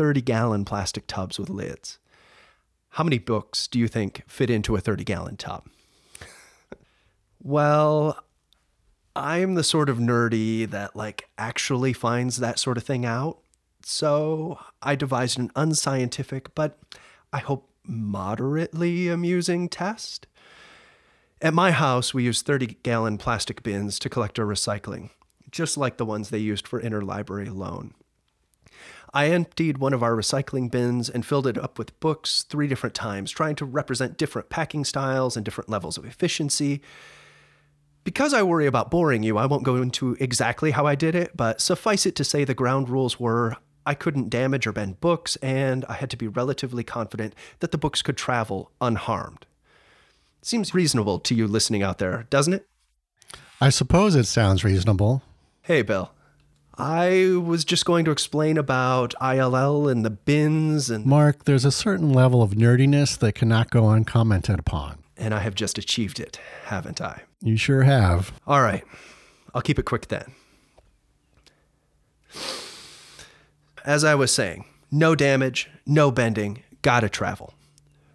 30 0.00 0.22
gallon 0.22 0.64
plastic 0.64 1.06
tubs 1.06 1.38
with 1.38 1.50
lids. 1.50 1.98
How 2.92 3.04
many 3.04 3.18
books 3.18 3.68
do 3.68 3.78
you 3.78 3.86
think 3.86 4.22
fit 4.26 4.48
into 4.48 4.74
a 4.74 4.80
30 4.80 5.04
gallon 5.04 5.36
tub? 5.36 5.68
well, 7.44 8.18
I'm 9.14 9.56
the 9.56 9.62
sort 9.62 9.90
of 9.90 9.98
nerdy 9.98 10.70
that 10.70 10.96
like 10.96 11.28
actually 11.36 11.92
finds 11.92 12.38
that 12.38 12.58
sort 12.58 12.78
of 12.78 12.82
thing 12.82 13.04
out. 13.04 13.40
So 13.82 14.58
I 14.80 14.94
devised 14.94 15.38
an 15.38 15.50
unscientific, 15.54 16.54
but 16.54 16.78
I 17.30 17.40
hope 17.40 17.68
moderately 17.84 19.08
amusing 19.08 19.68
test. 19.68 20.26
At 21.42 21.52
my 21.52 21.72
house, 21.72 22.14
we 22.14 22.24
use 22.24 22.40
30 22.40 22.78
gallon 22.82 23.18
plastic 23.18 23.62
bins 23.62 23.98
to 23.98 24.08
collect 24.08 24.38
our 24.38 24.46
recycling, 24.46 25.10
just 25.50 25.76
like 25.76 25.98
the 25.98 26.06
ones 26.06 26.30
they 26.30 26.38
used 26.38 26.66
for 26.66 26.80
interlibrary 26.80 27.54
loan. 27.54 27.92
I 29.12 29.26
emptied 29.26 29.78
one 29.78 29.92
of 29.92 30.02
our 30.02 30.12
recycling 30.12 30.70
bins 30.70 31.08
and 31.08 31.26
filled 31.26 31.46
it 31.46 31.58
up 31.58 31.78
with 31.78 31.98
books 32.00 32.44
three 32.44 32.68
different 32.68 32.94
times, 32.94 33.30
trying 33.30 33.56
to 33.56 33.64
represent 33.64 34.16
different 34.16 34.48
packing 34.48 34.84
styles 34.84 35.36
and 35.36 35.44
different 35.44 35.68
levels 35.68 35.98
of 35.98 36.04
efficiency. 36.04 36.80
Because 38.04 38.32
I 38.32 38.42
worry 38.42 38.66
about 38.66 38.90
boring 38.90 39.22
you, 39.22 39.36
I 39.36 39.46
won't 39.46 39.64
go 39.64 39.76
into 39.76 40.16
exactly 40.20 40.70
how 40.70 40.86
I 40.86 40.94
did 40.94 41.14
it, 41.14 41.36
but 41.36 41.60
suffice 41.60 42.06
it 42.06 42.16
to 42.16 42.24
say 42.24 42.44
the 42.44 42.54
ground 42.54 42.88
rules 42.88 43.18
were 43.18 43.56
I 43.84 43.94
couldn't 43.94 44.30
damage 44.30 44.66
or 44.66 44.72
bend 44.72 45.00
books, 45.00 45.36
and 45.36 45.84
I 45.88 45.94
had 45.94 46.10
to 46.10 46.16
be 46.16 46.28
relatively 46.28 46.84
confident 46.84 47.34
that 47.60 47.72
the 47.72 47.78
books 47.78 48.02
could 48.02 48.16
travel 48.16 48.70
unharmed. 48.80 49.46
Seems 50.42 50.74
reasonable 50.74 51.18
to 51.20 51.34
you 51.34 51.46
listening 51.46 51.82
out 51.82 51.98
there, 51.98 52.26
doesn't 52.30 52.52
it? 52.52 52.66
I 53.60 53.70
suppose 53.70 54.14
it 54.14 54.24
sounds 54.24 54.64
reasonable. 54.64 55.22
Hey, 55.62 55.82
Bill. 55.82 56.12
I 56.80 57.36
was 57.36 57.64
just 57.64 57.84
going 57.84 58.04
to 58.06 58.10
explain 58.10 58.56
about 58.56 59.14
ILL 59.20 59.86
and 59.88 60.02
the 60.04 60.10
bins, 60.10 60.88
and, 60.88 61.04
Mark, 61.04 61.44
there's 61.44 61.66
a 61.66 61.70
certain 61.70 62.10
level 62.12 62.42
of 62.42 62.52
nerdiness 62.52 63.18
that 63.18 63.34
cannot 63.34 63.70
go 63.70 63.88
uncommented 63.90 64.58
upon. 64.58 64.98
and 65.18 65.34
I 65.34 65.40
have 65.40 65.54
just 65.54 65.76
achieved 65.76 66.18
it, 66.18 66.40
haven't 66.64 67.00
I? 67.00 67.22
You 67.42 67.56
sure 67.58 67.82
have. 67.82 68.32
All 68.46 68.62
right. 68.62 68.82
I'll 69.54 69.60
keep 69.62 69.78
it 69.78 69.84
quick 69.84 70.08
then. 70.08 70.32
As 73.84 74.02
I 74.04 74.14
was 74.14 74.32
saying, 74.32 74.64
no 74.90 75.14
damage, 75.14 75.68
no 75.86 76.10
bending, 76.10 76.62
gotta 76.82 77.08
travel. 77.08 77.52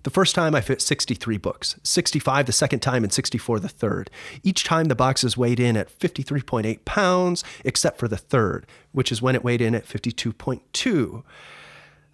The 0.05 0.11
first 0.11 0.35
time 0.35 0.53
I 0.53 0.61
fit 0.61 0.83
63 0.83 1.37
books, 1.37 1.79
65 1.81 2.45
the 2.45 2.51
second 2.51 2.81
time, 2.81 3.03
and 3.03 3.11
64 3.11 3.59
the 3.59 3.67
third. 3.67 4.11
Each 4.43 4.63
time 4.63 4.85
the 4.85 4.93
boxes 4.93 5.35
weighed 5.35 5.59
in 5.59 5.75
at 5.75 5.89
53.8 5.97 6.85
pounds, 6.85 7.43
except 7.63 7.97
for 7.97 8.07
the 8.07 8.15
third, 8.15 8.67
which 8.91 9.11
is 9.11 9.23
when 9.23 9.33
it 9.33 9.43
weighed 9.43 9.61
in 9.61 9.73
at 9.73 9.87
52.2. 9.87 11.23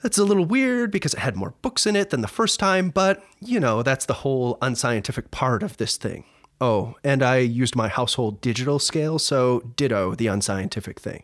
That's 0.01 0.17
a 0.17 0.23
little 0.23 0.45
weird 0.45 0.89
because 0.89 1.13
it 1.13 1.19
had 1.19 1.35
more 1.35 1.53
books 1.61 1.85
in 1.85 1.97
it 1.97 2.11
than 2.11 2.21
the 2.21 2.29
first 2.29 2.61
time, 2.61 2.91
but 2.91 3.25
you 3.41 3.59
know, 3.59 3.83
that's 3.83 4.05
the 4.05 4.13
whole 4.13 4.57
unscientific 4.61 5.29
part 5.29 5.61
of 5.61 5.75
this 5.75 5.97
thing. 5.97 6.23
Oh, 6.61 6.95
and 7.03 7.21
I 7.21 7.39
used 7.39 7.75
my 7.75 7.89
household 7.89 8.39
digital 8.39 8.79
scale, 8.79 9.19
so 9.19 9.59
ditto 9.75 10.15
the 10.15 10.27
unscientific 10.27 10.97
thing. 10.97 11.23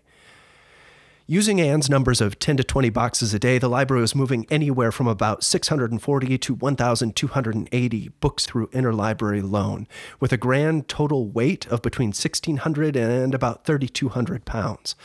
Using 1.29 1.59
Anne's 1.59 1.89
numbers 1.89 2.21
of 2.21 2.39
10 2.39 2.55
to 2.55 2.63
20 2.63 2.89
boxes 2.89 3.33
a 3.33 3.39
day, 3.39 3.57
the 3.57 3.67
library 3.67 3.99
was 3.99 4.15
moving 4.15 4.47
anywhere 4.49 4.93
from 4.93 5.07
about 5.07 5.43
640 5.43 6.37
to 6.37 6.53
1,280 6.53 8.09
books 8.21 8.45
through 8.45 8.67
interlibrary 8.67 9.43
loan, 9.43 9.89
with 10.21 10.31
a 10.31 10.37
grand 10.37 10.87
total 10.87 11.27
weight 11.27 11.67
of 11.67 11.81
between 11.81 12.11
1,600 12.11 12.95
and 12.95 13.35
about 13.35 13.65
3,200 13.65 14.45
pounds. 14.45 14.95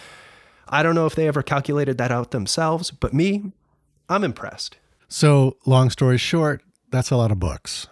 I 0.69 0.85
don't 0.85 0.95
know 0.95 1.07
if 1.07 1.17
they 1.17 1.27
ever 1.27 1.43
calculated 1.43 1.99
that 1.99 2.13
out 2.13 2.31
themselves, 2.31 2.93
but 2.93 3.13
me, 3.13 3.51
I'm 4.09 4.23
impressed. 4.23 4.77
So, 5.09 5.57
long 5.67 5.91
story 5.91 6.19
short, 6.19 6.63
that's 6.93 7.11
a 7.11 7.17
lot 7.17 7.33
of 7.33 7.41
books. 7.41 7.89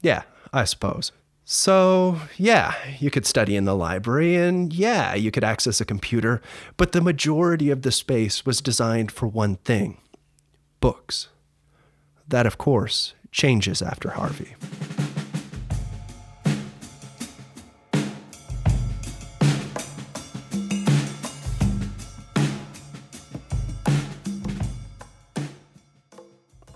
Yeah, 0.00 0.22
I 0.50 0.64
suppose. 0.64 1.12
So, 1.48 2.22
yeah, 2.36 2.74
you 2.98 3.08
could 3.08 3.24
study 3.24 3.54
in 3.54 3.66
the 3.66 3.76
library, 3.76 4.34
and 4.34 4.72
yeah, 4.72 5.14
you 5.14 5.30
could 5.30 5.44
access 5.44 5.80
a 5.80 5.84
computer, 5.84 6.42
but 6.76 6.90
the 6.90 7.00
majority 7.00 7.70
of 7.70 7.82
the 7.82 7.92
space 7.92 8.44
was 8.44 8.60
designed 8.60 9.12
for 9.12 9.28
one 9.28 9.54
thing 9.58 9.98
books. 10.80 11.28
That, 12.26 12.46
of 12.46 12.58
course, 12.58 13.14
changes 13.30 13.80
after 13.80 14.10
Harvey. 14.10 14.56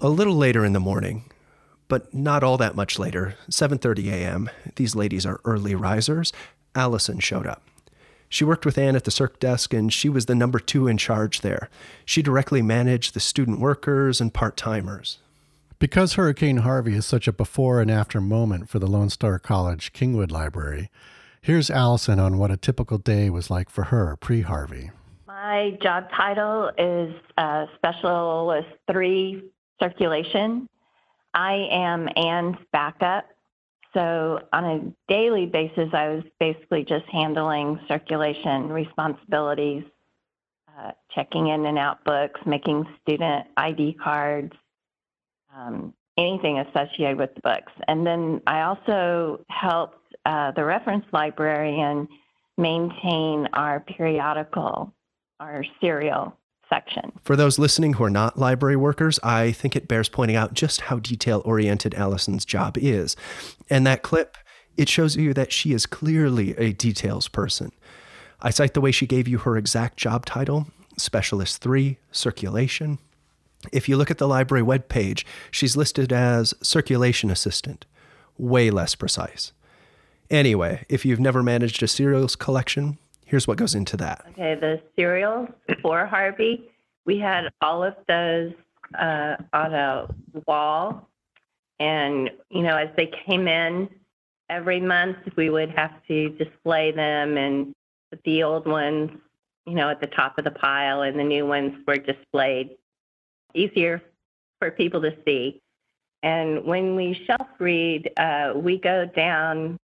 A 0.01 0.09
little 0.09 0.37
later 0.37 0.65
in 0.65 0.75
the 0.75 0.79
morning, 0.79 1.25
but 1.91 2.15
not 2.15 2.43
all 2.43 2.57
that 2.57 2.77
much 2.77 2.99
later, 2.99 3.35
7:30 3.51 4.11
a.m. 4.13 4.49
These 4.77 4.95
ladies 4.95 5.27
are 5.27 5.41
early 5.45 5.75
risers. 5.75 6.33
Allison 6.75 7.19
showed 7.19 7.47
up. 7.47 7.63
She 8.31 8.45
worked 8.45 8.65
with 8.65 8.79
Anne 8.79 8.95
at 8.95 9.03
the 9.03 9.11
circ 9.11 9.41
desk 9.41 9.75
and 9.75 9.93
she 9.93 10.09
was 10.09 10.27
the 10.27 10.37
number 10.37 10.61
2 10.61 10.87
in 10.87 10.97
charge 10.97 11.41
there. 11.41 11.69
She 12.05 12.23
directly 12.23 12.63
managed 12.63 13.13
the 13.13 13.21
student 13.21 13.59
workers 13.59 14.21
and 14.21 14.33
part-timers. 14.33 15.19
Because 15.81 16.15
Hurricane 16.15 16.59
Harvey 16.59 16.95
is 16.95 17.05
such 17.05 17.27
a 17.27 17.33
before 17.33 17.81
and 17.81 17.91
after 17.91 18.21
moment 18.21 18.69
for 18.69 18.79
the 18.79 18.87
Lone 18.87 19.11
Star 19.11 19.41
College 19.41 19.93
Kingwood 19.93 20.31
Library, 20.31 20.91
here's 21.43 21.71
Allison 21.71 22.21
on 22.21 22.39
what 22.39 22.53
a 22.53 22.57
typical 22.57 22.99
day 22.99 23.31
was 23.31 23.51
like 23.51 23.69
for 23.69 23.85
her 23.85 24.17
pre 24.17 24.43
Harvey. 24.43 24.93
My 25.27 25.77
job 25.83 26.09
title 26.17 26.71
is 26.79 27.13
uh, 27.37 27.67
Specialist 27.75 28.69
3 28.89 29.43
circulation. 29.83 30.69
I 31.35 31.69
am 31.71 32.09
Anne's 32.17 32.57
backup. 32.73 33.27
So 33.95 34.41
on 34.53 34.65
a 34.65 35.13
daily 35.13 35.47
basis, 35.47 35.89
I 35.93 36.09
was 36.09 36.25
basically 36.39 36.85
just 36.85 37.07
handling 37.07 37.81
circulation 37.89 38.69
responsibilities, 38.69 39.85
uh, 40.69 40.93
checking 41.15 41.49
in 41.49 41.67
and 41.67 41.79
out 41.79 42.05
books, 42.05 42.41
making 42.47 42.87
student 43.03 43.47
ID 43.57 43.95
cards, 43.95 44.53
um, 45.55 45.93
anything 46.17 46.61
associated 46.61 47.19
with 47.19 47.35
the 47.35 47.41
books. 47.41 47.73
And 47.89 48.07
then 48.07 48.41
I 48.47 48.63
also 48.63 49.45
helped 49.49 49.99
uh, 50.25 50.53
the 50.53 50.65
reference 50.65 51.05
librarian 51.13 52.07
maintain 52.57 53.49
our 53.55 53.81
periodical, 53.81 54.93
our 55.41 55.65
serial 55.81 56.37
section. 56.71 57.13
For 57.23 57.37
those 57.37 57.59
listening 57.59 57.95
who 57.95 58.05
are 58.05 58.11
not 58.11 58.39
library 58.39 58.77
workers, 58.77 59.19
I 59.23 59.53
think 59.53 59.77
it 59.77 59.89
bears 59.89 60.09
pointing 60.09 60.37
out 60.37 60.55
just 60.55 60.83
how 60.83 60.99
detail 60.99 61.43
oriented 61.45 61.95
Allison's 61.95 62.47
job 62.47 62.79
is. 62.79 63.17
And 63.69 63.87
that 63.87 64.03
clip, 64.03 64.39
it 64.79 64.89
shows 64.89 65.17
you 65.17 65.35
that 65.35 65.53
she 65.53 65.75
is 65.75 65.85
clearly 65.85 66.57
a 66.57 66.73
details 66.73 67.29
person. 67.29 67.73
I 68.41 68.51
cite 68.51 68.73
the 68.73 68.81
way 68.81 68.93
she 68.93 69.07
gave 69.07 69.29
you 69.29 69.39
her 69.39 69.59
exact 69.59 69.99
job 69.99 70.25
title 70.25 70.69
Specialist 70.97 71.63
3, 71.63 71.99
Circulation. 72.13 72.99
If 73.73 73.89
you 73.89 73.97
look 73.97 74.11
at 74.11 74.19
the 74.19 74.29
library 74.29 74.65
webpage, 74.65 75.25
she's 75.51 75.77
listed 75.77 76.13
as 76.13 76.55
Circulation 76.63 77.31
Assistant. 77.31 77.85
Way 78.39 78.71
less 78.71 78.95
precise. 78.95 79.53
Anyway, 80.31 80.87
if 80.89 81.05
you've 81.05 81.21
never 81.21 81.43
managed 81.43 81.83
a 81.83 81.89
serials 81.89 82.37
collection, 82.37 82.99
Here's 83.31 83.47
what 83.47 83.59
goes 83.59 83.77
into 83.77 83.97
that. 83.99 84.27
Okay, 84.31 84.57
the 84.57 84.83
serials 84.97 85.49
for 85.83 86.05
Harvey, 86.05 86.69
we 87.07 87.17
had 87.21 87.49
all 87.61 87.85
of 87.85 87.95
those 88.09 88.53
uh, 88.99 89.37
on 89.53 89.73
a 89.73 90.09
wall. 90.49 91.09
And, 91.79 92.29
you 92.49 92.63
know, 92.63 92.77
as 92.77 92.89
they 92.97 93.09
came 93.25 93.47
in 93.47 93.89
every 94.49 94.81
month, 94.81 95.19
we 95.37 95.49
would 95.49 95.71
have 95.71 95.93
to 96.09 96.31
display 96.31 96.91
them 96.91 97.37
and 97.37 97.73
put 98.11 98.21
the 98.25 98.43
old 98.43 98.67
ones, 98.67 99.13
you 99.65 99.75
know, 99.75 99.89
at 99.89 100.01
the 100.01 100.09
top 100.09 100.37
of 100.37 100.43
the 100.43 100.51
pile, 100.51 101.03
and 101.03 101.17
the 101.17 101.23
new 101.23 101.47
ones 101.47 101.73
were 101.87 101.99
displayed 101.99 102.71
easier 103.55 104.03
for 104.59 104.73
people 104.73 105.01
to 105.03 105.17
see. 105.25 105.63
And 106.25 106.65
when 106.65 106.97
we 106.97 107.15
shelf 107.29 107.47
read, 107.61 108.11
uh, 108.17 108.55
we 108.57 108.77
go 108.77 109.07
down 109.07 109.79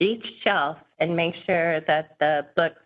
each 0.00 0.24
shelf 0.42 0.78
and 0.98 1.16
make 1.16 1.34
sure 1.46 1.80
that 1.82 2.16
the 2.20 2.46
books 2.56 2.80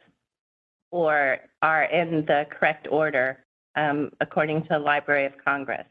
or 0.91 1.39
are 1.63 1.85
in 1.85 2.25
the 2.27 2.47
correct 2.51 2.89
order 2.91 3.45
um, 3.77 4.11
according 4.21 4.63
to 4.63 4.69
the 4.71 4.79
Library 4.79 5.27
of 5.27 5.33
Congress. 5.45 5.87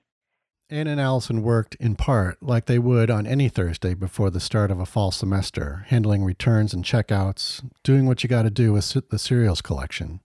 Anne 0.69 0.87
and 0.87 0.99
Allison 0.99 1.43
worked 1.43 1.75
in 1.75 1.95
part 1.95 2.43
like 2.43 2.65
they 2.65 2.79
would 2.79 3.09
on 3.09 3.25
any 3.25 3.47
Thursday 3.47 3.93
before 3.93 4.29
the 4.29 4.41
start 4.41 4.69
of 4.69 4.79
a 4.79 4.85
fall 4.85 5.11
semester, 5.11 5.85
handling 5.87 6.25
returns 6.25 6.73
and 6.73 6.83
checkouts, 6.83 7.63
doing 7.83 8.05
what 8.05 8.21
you 8.21 8.27
got 8.27 8.43
to 8.43 8.49
do 8.49 8.73
with 8.73 8.97
the 9.09 9.19
serials 9.19 9.61
collection. 9.61 10.19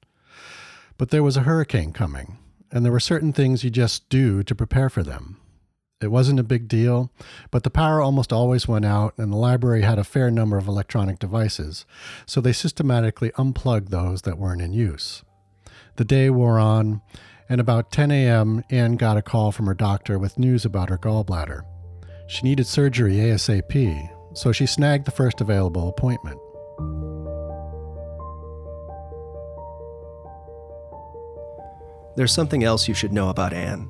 But 0.98 1.10
there 1.10 1.22
was 1.22 1.36
a 1.36 1.42
hurricane 1.42 1.92
coming, 1.92 2.38
and 2.72 2.84
there 2.84 2.90
were 2.90 2.98
certain 2.98 3.32
things 3.32 3.62
you 3.62 3.70
just 3.70 4.08
do 4.08 4.42
to 4.42 4.54
prepare 4.54 4.90
for 4.90 5.04
them. 5.04 5.41
It 6.02 6.10
wasn't 6.10 6.40
a 6.40 6.44
big 6.44 6.66
deal, 6.68 7.10
but 7.50 7.62
the 7.62 7.70
power 7.70 8.00
almost 8.00 8.32
always 8.32 8.66
went 8.66 8.84
out, 8.84 9.14
and 9.16 9.32
the 9.32 9.36
library 9.36 9.82
had 9.82 9.98
a 9.98 10.04
fair 10.04 10.30
number 10.30 10.58
of 10.58 10.66
electronic 10.66 11.18
devices, 11.18 11.86
so 12.26 12.40
they 12.40 12.52
systematically 12.52 13.30
unplugged 13.38 13.90
those 13.90 14.22
that 14.22 14.38
weren't 14.38 14.62
in 14.62 14.72
use. 14.72 15.22
The 15.96 16.04
day 16.04 16.30
wore 16.30 16.58
on, 16.58 17.02
and 17.48 17.60
about 17.60 17.92
10 17.92 18.10
a.m., 18.10 18.64
Anne 18.70 18.96
got 18.96 19.16
a 19.16 19.22
call 19.22 19.52
from 19.52 19.66
her 19.66 19.74
doctor 19.74 20.18
with 20.18 20.38
news 20.38 20.64
about 20.64 20.88
her 20.88 20.98
gallbladder. 20.98 21.62
She 22.26 22.42
needed 22.42 22.66
surgery 22.66 23.14
ASAP, 23.14 24.10
so 24.34 24.52
she 24.52 24.66
snagged 24.66 25.04
the 25.04 25.10
first 25.10 25.40
available 25.40 25.88
appointment. 25.88 26.40
There's 32.16 32.32
something 32.32 32.64
else 32.64 32.88
you 32.88 32.94
should 32.94 33.12
know 33.12 33.28
about 33.28 33.52
Anne. 33.52 33.88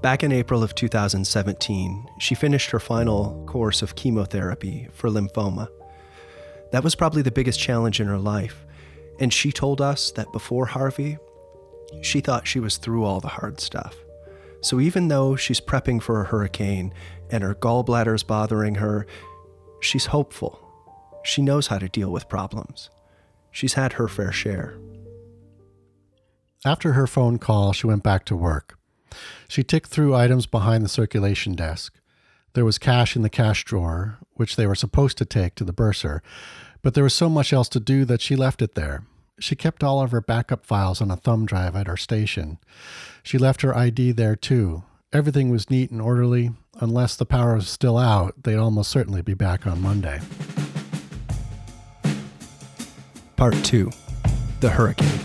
Back 0.00 0.22
in 0.22 0.30
April 0.30 0.62
of 0.62 0.76
2017, 0.76 2.08
she 2.20 2.36
finished 2.36 2.70
her 2.70 2.78
final 2.78 3.44
course 3.48 3.82
of 3.82 3.96
chemotherapy 3.96 4.86
for 4.92 5.10
lymphoma. 5.10 5.68
That 6.70 6.84
was 6.84 6.94
probably 6.94 7.22
the 7.22 7.32
biggest 7.32 7.58
challenge 7.58 8.00
in 8.00 8.06
her 8.06 8.18
life, 8.18 8.64
and 9.18 9.32
she 9.32 9.50
told 9.50 9.80
us 9.80 10.12
that 10.12 10.32
before 10.32 10.66
Harvey, 10.66 11.18
she 12.00 12.20
thought 12.20 12.46
she 12.46 12.60
was 12.60 12.76
through 12.76 13.04
all 13.04 13.18
the 13.18 13.26
hard 13.26 13.60
stuff. 13.60 13.96
So 14.60 14.78
even 14.78 15.08
though 15.08 15.34
she's 15.34 15.60
prepping 15.60 16.00
for 16.00 16.20
a 16.20 16.26
hurricane 16.26 16.92
and 17.30 17.42
her 17.42 17.56
gallbladder 17.56 18.14
is 18.14 18.22
bothering 18.22 18.76
her, 18.76 19.04
she's 19.80 20.06
hopeful. 20.06 20.60
She 21.24 21.42
knows 21.42 21.66
how 21.66 21.78
to 21.78 21.88
deal 21.88 22.10
with 22.10 22.28
problems. 22.28 22.88
She's 23.50 23.74
had 23.74 23.94
her 23.94 24.06
fair 24.06 24.30
share. 24.30 24.78
After 26.64 26.92
her 26.92 27.08
phone 27.08 27.38
call, 27.38 27.72
she 27.72 27.88
went 27.88 28.04
back 28.04 28.24
to 28.26 28.36
work. 28.36 28.77
She 29.48 29.62
ticked 29.62 29.88
through 29.88 30.14
items 30.14 30.46
behind 30.46 30.84
the 30.84 30.88
circulation 30.88 31.54
desk. 31.54 31.98
There 32.54 32.64
was 32.64 32.78
cash 32.78 33.14
in 33.14 33.22
the 33.22 33.30
cash 33.30 33.64
drawer, 33.64 34.18
which 34.34 34.56
they 34.56 34.66
were 34.66 34.74
supposed 34.74 35.18
to 35.18 35.24
take 35.24 35.54
to 35.56 35.64
the 35.64 35.72
bursar, 35.72 36.22
but 36.82 36.94
there 36.94 37.04
was 37.04 37.14
so 37.14 37.28
much 37.28 37.52
else 37.52 37.68
to 37.70 37.80
do 37.80 38.04
that 38.04 38.20
she 38.20 38.36
left 38.36 38.62
it 38.62 38.74
there. 38.74 39.04
She 39.40 39.54
kept 39.54 39.84
all 39.84 40.00
of 40.00 40.10
her 40.10 40.20
backup 40.20 40.66
files 40.66 41.00
on 41.00 41.10
a 41.10 41.16
thumb 41.16 41.46
drive 41.46 41.76
at 41.76 41.86
her 41.86 41.96
station. 41.96 42.58
She 43.22 43.38
left 43.38 43.62
her 43.62 43.76
ID 43.76 44.12
there 44.12 44.34
too. 44.34 44.82
Everything 45.12 45.50
was 45.50 45.70
neat 45.70 45.90
and 45.90 46.02
orderly. 46.02 46.50
Unless 46.80 47.16
the 47.16 47.26
power 47.26 47.54
was 47.54 47.68
still 47.68 47.96
out, 47.96 48.42
they'd 48.42 48.56
almost 48.56 48.90
certainly 48.90 49.22
be 49.22 49.34
back 49.34 49.66
on 49.66 49.80
Monday. 49.80 50.20
Part 53.36 53.54
2 53.64 53.90
The 54.60 54.70
Hurricane. 54.70 55.17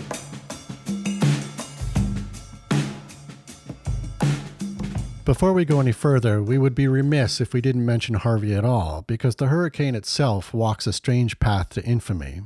Before 5.24 5.54
we 5.54 5.64
go 5.64 5.80
any 5.80 5.92
further, 5.92 6.42
we 6.42 6.58
would 6.58 6.74
be 6.74 6.86
remiss 6.86 7.40
if 7.40 7.54
we 7.54 7.62
didn't 7.62 7.86
mention 7.86 8.16
Harvey 8.16 8.54
at 8.54 8.64
all, 8.64 9.02
because 9.06 9.36
the 9.36 9.46
hurricane 9.46 9.94
itself 9.94 10.52
walks 10.52 10.86
a 10.86 10.92
strange 10.92 11.38
path 11.38 11.70
to 11.70 11.84
infamy. 11.84 12.42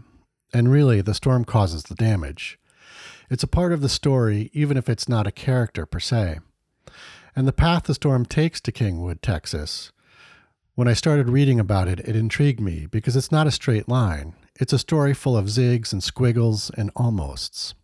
And 0.52 0.70
really, 0.70 1.00
the 1.00 1.12
storm 1.12 1.44
causes 1.44 1.82
the 1.82 1.96
damage. 1.96 2.56
It's 3.30 3.42
a 3.42 3.48
part 3.48 3.72
of 3.72 3.80
the 3.80 3.88
story, 3.88 4.48
even 4.52 4.76
if 4.76 4.88
it's 4.88 5.08
not 5.08 5.26
a 5.26 5.32
character 5.32 5.86
per 5.86 5.98
se. 5.98 6.38
And 7.34 7.48
the 7.48 7.52
path 7.52 7.84
the 7.84 7.94
storm 7.94 8.24
takes 8.24 8.60
to 8.60 8.72
Kingwood, 8.72 9.22
Texas, 9.22 9.90
when 10.76 10.86
I 10.86 10.92
started 10.92 11.28
reading 11.28 11.58
about 11.58 11.88
it, 11.88 11.98
it 11.98 12.14
intrigued 12.14 12.60
me 12.60 12.86
because 12.86 13.16
it's 13.16 13.32
not 13.32 13.48
a 13.48 13.50
straight 13.50 13.88
line. 13.88 14.36
It's 14.60 14.72
a 14.72 14.78
story 14.78 15.12
full 15.12 15.36
of 15.36 15.46
zigs 15.46 15.92
and 15.92 16.00
squiggles 16.00 16.70
and 16.76 16.92
almosts. 16.94 17.74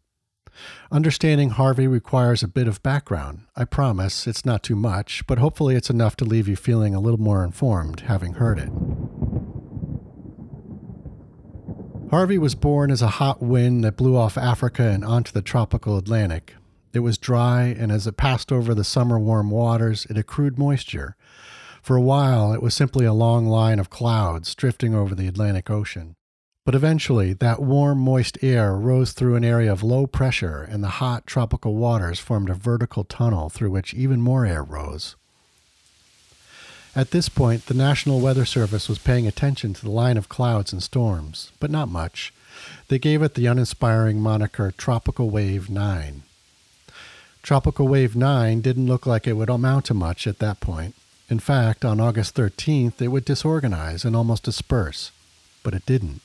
Understanding 0.90 1.50
Harvey 1.50 1.86
requires 1.86 2.42
a 2.42 2.48
bit 2.48 2.68
of 2.68 2.82
background. 2.82 3.40
I 3.56 3.64
promise 3.64 4.26
it's 4.26 4.44
not 4.44 4.62
too 4.62 4.76
much, 4.76 5.26
but 5.26 5.38
hopefully 5.38 5.74
it's 5.76 5.90
enough 5.90 6.16
to 6.16 6.24
leave 6.24 6.48
you 6.48 6.56
feeling 6.56 6.94
a 6.94 7.00
little 7.00 7.20
more 7.20 7.44
informed 7.44 8.00
having 8.00 8.34
heard 8.34 8.58
it. 8.58 8.70
Harvey 12.10 12.38
was 12.38 12.54
born 12.54 12.90
as 12.90 13.02
a 13.02 13.18
hot 13.18 13.42
wind 13.42 13.82
that 13.82 13.96
blew 13.96 14.16
off 14.16 14.38
Africa 14.38 14.84
and 14.84 15.04
onto 15.04 15.32
the 15.32 15.42
tropical 15.42 15.96
Atlantic. 15.98 16.54
It 16.92 17.00
was 17.00 17.18
dry, 17.18 17.74
and 17.76 17.90
as 17.90 18.06
it 18.06 18.16
passed 18.16 18.52
over 18.52 18.72
the 18.72 18.84
summer 18.84 19.18
warm 19.18 19.50
waters, 19.50 20.06
it 20.08 20.16
accrued 20.16 20.56
moisture. 20.58 21.16
For 21.82 21.96
a 21.96 22.00
while, 22.00 22.52
it 22.52 22.62
was 22.62 22.72
simply 22.72 23.04
a 23.04 23.12
long 23.12 23.46
line 23.46 23.80
of 23.80 23.90
clouds 23.90 24.54
drifting 24.54 24.94
over 24.94 25.14
the 25.14 25.26
Atlantic 25.26 25.68
Ocean. 25.70 26.14
But 26.64 26.74
eventually, 26.74 27.34
that 27.34 27.60
warm, 27.60 27.98
moist 27.98 28.38
air 28.40 28.74
rose 28.74 29.12
through 29.12 29.36
an 29.36 29.44
area 29.44 29.70
of 29.70 29.82
low 29.82 30.06
pressure, 30.06 30.62
and 30.62 30.82
the 30.82 30.96
hot 30.96 31.26
tropical 31.26 31.74
waters 31.74 32.20
formed 32.20 32.48
a 32.48 32.54
vertical 32.54 33.04
tunnel 33.04 33.50
through 33.50 33.70
which 33.70 33.92
even 33.92 34.22
more 34.22 34.46
air 34.46 34.62
rose. 34.62 35.14
At 36.96 37.10
this 37.10 37.28
point, 37.28 37.66
the 37.66 37.74
National 37.74 38.20
Weather 38.20 38.46
Service 38.46 38.88
was 38.88 38.98
paying 38.98 39.26
attention 39.26 39.74
to 39.74 39.82
the 39.82 39.90
line 39.90 40.16
of 40.16 40.30
clouds 40.30 40.72
and 40.72 40.82
storms, 40.82 41.52
but 41.60 41.70
not 41.70 41.88
much. 41.88 42.32
They 42.88 42.98
gave 42.98 43.20
it 43.20 43.34
the 43.34 43.46
uninspiring 43.46 44.20
moniker 44.20 44.70
Tropical 44.70 45.28
Wave 45.28 45.68
9. 45.68 46.22
Tropical 47.42 47.88
Wave 47.88 48.16
9 48.16 48.62
didn't 48.62 48.86
look 48.86 49.04
like 49.04 49.26
it 49.26 49.34
would 49.34 49.50
amount 49.50 49.84
to 49.86 49.94
much 49.94 50.26
at 50.26 50.38
that 50.38 50.60
point. 50.60 50.94
In 51.28 51.40
fact, 51.40 51.84
on 51.84 52.00
August 52.00 52.34
13th, 52.36 53.02
it 53.02 53.08
would 53.08 53.26
disorganize 53.26 54.04
and 54.04 54.16
almost 54.16 54.44
disperse. 54.44 55.10
But 55.62 55.74
it 55.74 55.84
didn't. 55.84 56.22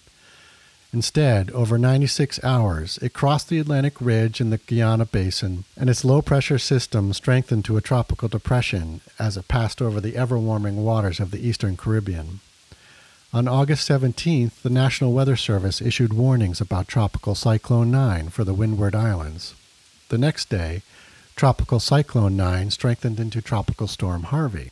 Instead, 0.92 1.52
over 1.52 1.78
96 1.78 2.44
hours, 2.44 2.98
it 3.00 3.14
crossed 3.14 3.50
the 3.50 3.60
Atlantic 3.60 4.02
Ridge 4.02 4.42
in 4.42 4.50
the 4.50 4.58
Guiana 4.58 5.06
Basin, 5.06 5.66
and 5.78 5.88
its 5.88 6.04
low 6.04 6.22
pressure 6.22 6.58
system 6.58 7.14
strengthened 7.14 7.64
to 7.66 7.78
a 7.78 7.82
tropical 7.82 8.28
depression 8.28 9.02
as 9.20 9.38
it 9.38 9.48
passed 9.48 9.84
over 9.84 10.02
the 10.02 10.16
ever 10.16 10.40
warming 10.40 10.84
waters 10.84 11.20
of 11.20 11.30
the 11.30 11.48
eastern 11.48 11.78
Caribbean. 11.78 12.40
On 13.32 13.48
August 13.48 13.88
17th, 13.88 14.64
the 14.64 14.72
National 14.72 15.14
Weather 15.14 15.36
Service 15.36 15.80
issued 15.80 16.12
warnings 16.12 16.60
about 16.60 16.88
Tropical 16.88 17.36
Cyclone 17.36 17.92
9 17.92 18.30
for 18.30 18.44
the 18.44 18.56
Windward 18.56 18.96
Islands. 18.96 19.54
The 20.10 20.18
next 20.18 20.50
day, 20.50 20.82
Tropical 21.36 21.80
Cyclone 21.80 22.36
9 22.36 22.72
strengthened 22.72 23.20
into 23.20 23.44
Tropical 23.44 23.88
Storm 23.88 24.24
Harvey. 24.24 24.72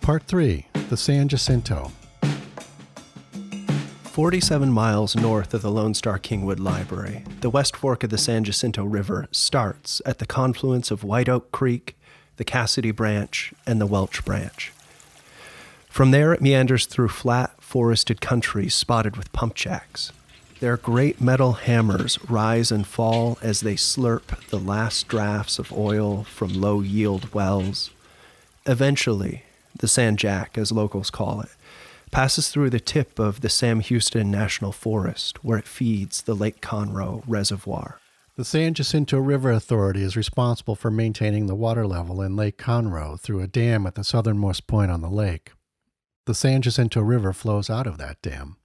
Part 0.00 0.22
3 0.22 0.66
The 0.88 0.96
San 0.96 1.26
Jacinto. 1.26 1.90
47 4.16 4.72
miles 4.72 5.14
north 5.14 5.52
of 5.52 5.60
the 5.60 5.70
Lone 5.70 5.92
Star 5.92 6.18
Kingwood 6.18 6.58
Library, 6.58 7.22
the 7.42 7.50
West 7.50 7.76
Fork 7.76 8.02
of 8.02 8.08
the 8.08 8.16
San 8.16 8.44
Jacinto 8.44 8.82
River 8.82 9.28
starts 9.30 10.00
at 10.06 10.20
the 10.20 10.24
confluence 10.24 10.90
of 10.90 11.04
White 11.04 11.28
Oak 11.28 11.52
Creek, 11.52 11.98
the 12.38 12.42
Cassidy 12.42 12.92
Branch, 12.92 13.52
and 13.66 13.78
the 13.78 13.84
Welch 13.84 14.24
Branch. 14.24 14.72
From 15.90 16.12
there, 16.12 16.32
it 16.32 16.40
meanders 16.40 16.86
through 16.86 17.10
flat, 17.10 17.62
forested 17.62 18.22
country 18.22 18.70
spotted 18.70 19.18
with 19.18 19.32
pump 19.32 19.54
jacks. 19.54 20.12
Their 20.60 20.78
great 20.78 21.20
metal 21.20 21.52
hammers 21.52 22.18
rise 22.26 22.72
and 22.72 22.86
fall 22.86 23.36
as 23.42 23.60
they 23.60 23.74
slurp 23.74 24.48
the 24.48 24.58
last 24.58 25.08
drafts 25.08 25.58
of 25.58 25.70
oil 25.74 26.24
from 26.24 26.58
low 26.58 26.80
yield 26.80 27.34
wells. 27.34 27.90
Eventually, 28.64 29.42
the 29.78 29.88
San 29.88 30.16
Jack, 30.16 30.56
as 30.56 30.72
locals 30.72 31.10
call 31.10 31.42
it, 31.42 31.50
passes 32.16 32.48
through 32.48 32.70
the 32.70 32.80
tip 32.80 33.18
of 33.18 33.42
the 33.42 33.48
Sam 33.50 33.80
Houston 33.80 34.30
National 34.30 34.72
Forest, 34.72 35.44
where 35.44 35.58
it 35.58 35.68
feeds 35.68 36.22
the 36.22 36.32
Lake 36.32 36.62
Conroe 36.62 37.22
Reservoir. 37.26 38.00
The 38.36 38.44
San 38.46 38.72
Jacinto 38.72 39.18
River 39.18 39.50
Authority 39.50 40.00
is 40.00 40.16
responsible 40.16 40.76
for 40.76 40.90
maintaining 40.90 41.44
the 41.44 41.54
water 41.54 41.86
level 41.86 42.22
in 42.22 42.34
Lake 42.34 42.56
Conroe 42.56 43.20
through 43.20 43.42
a 43.42 43.46
dam 43.46 43.86
at 43.86 43.96
the 43.96 44.02
southernmost 44.02 44.66
point 44.66 44.90
on 44.90 45.02
the 45.02 45.10
lake. 45.10 45.52
The 46.24 46.34
San 46.34 46.62
Jacinto 46.62 47.02
River 47.02 47.34
flows 47.34 47.68
out 47.68 47.86
of 47.86 47.98
that 47.98 48.22
dam. 48.22 48.56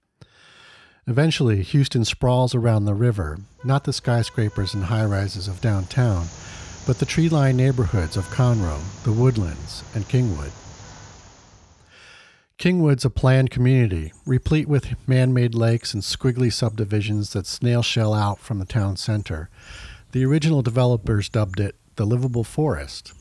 Eventually, 1.06 1.62
Houston 1.62 2.06
sprawls 2.06 2.54
around 2.54 2.86
the 2.86 2.94
river, 2.94 3.40
not 3.64 3.84
the 3.84 3.92
skyscrapers 3.92 4.72
and 4.72 4.84
high 4.84 5.04
rises 5.04 5.46
of 5.46 5.60
downtown, 5.60 6.24
but 6.86 7.00
the 7.00 7.04
tree 7.04 7.28
lined 7.28 7.58
neighborhoods 7.58 8.16
of 8.16 8.24
Conroe, 8.28 8.80
the 9.04 9.12
Woodlands, 9.12 9.84
and 9.94 10.08
Kingwood. 10.08 10.52
Kingwood's 12.62 13.04
a 13.04 13.10
planned 13.10 13.50
community, 13.50 14.12
replete 14.24 14.68
with 14.68 14.94
man 15.08 15.34
made 15.34 15.52
lakes 15.52 15.94
and 15.94 16.00
squiggly 16.00 16.52
subdivisions 16.52 17.32
that 17.32 17.44
snail 17.44 17.82
shell 17.82 18.14
out 18.14 18.38
from 18.38 18.60
the 18.60 18.64
town 18.64 18.96
center. 18.96 19.50
The 20.12 20.24
original 20.24 20.62
developers 20.62 21.28
dubbed 21.28 21.58
it 21.58 21.74
the 21.96 22.06
livable 22.06 22.44
forest. 22.44 23.14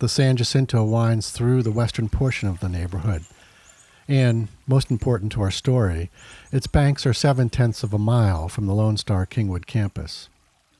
The 0.00 0.08
San 0.10 0.36
Jacinto 0.36 0.84
winds 0.84 1.30
through 1.30 1.62
the 1.62 1.72
western 1.72 2.10
portion 2.10 2.46
of 2.46 2.60
the 2.60 2.68
neighborhood. 2.68 3.24
And, 4.06 4.48
most 4.66 4.90
important 4.90 5.32
to 5.32 5.40
our 5.40 5.50
story, 5.50 6.10
its 6.52 6.66
banks 6.66 7.06
are 7.06 7.14
seven 7.14 7.48
tenths 7.48 7.84
of 7.84 7.94
a 7.94 7.98
mile 7.98 8.50
from 8.50 8.66
the 8.66 8.74
Lone 8.74 8.98
Star 8.98 9.24
Kingwood 9.24 9.64
campus. 9.64 10.28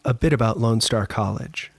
A 0.05 0.13
bit 0.13 0.35
about 0.35 0.61
Lone 0.61 0.83
Star 0.83 1.07
College. 1.07 1.73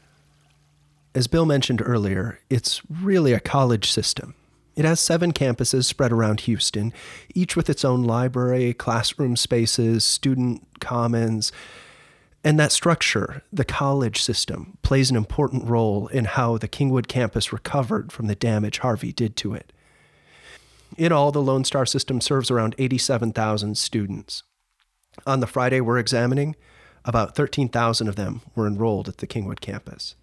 As 1.14 1.28
Bill 1.28 1.46
mentioned 1.46 1.84
earlier, 1.86 2.40
it's 2.50 2.82
really 2.90 3.34
a 3.34 3.40
college 3.40 3.92
system 3.92 4.34
it 4.76 4.86
has 4.86 5.00
seven 5.00 5.32
campuses 5.32 5.86
spread 5.86 6.12
around 6.12 6.42
Houston, 6.42 6.94
each 7.34 7.56
with 7.56 7.70
its 7.70 7.86
own 7.86 8.04
library, 8.04 8.74
classroom 8.74 9.36
spaces, 9.36 10.04
student 10.04 10.66
commons. 10.80 11.52
And 12.44 12.60
that 12.60 12.72
structure, 12.72 13.42
the 13.52 13.66
college 13.66 14.22
system, 14.22 14.78
plays 14.82 15.10
an 15.10 15.16
important 15.16 15.68
role 15.68 16.08
in 16.08 16.26
how 16.26 16.58
the 16.58 16.68
Kingwood 16.68 17.08
campus 17.08 17.52
recovered 17.52 18.12
from 18.12 18.28
the 18.28 18.36
damage 18.36 18.80
Harvey 18.80 19.12
did 19.12 19.36
to 19.38 19.54
it. 19.54 19.72
In 20.98 21.12
all, 21.12 21.32
the 21.32 21.42
Lone 21.42 21.64
Star 21.64 21.86
system 21.86 22.22
serves 22.22 22.52
around 22.52 22.76
87,000 22.78 23.78
students. 23.78 24.44
On 25.26 25.40
the 25.40 25.48
Friday 25.48 25.82
we're 25.82 25.98
examining, 25.98 26.56
about 27.06 27.36
13,000 27.36 28.08
of 28.08 28.16
them 28.16 28.42
were 28.56 28.68
enrolled 28.68 29.08
at 29.08 29.18
the 29.18 29.28
Kingwood 29.28 29.62
campus. 29.62 30.16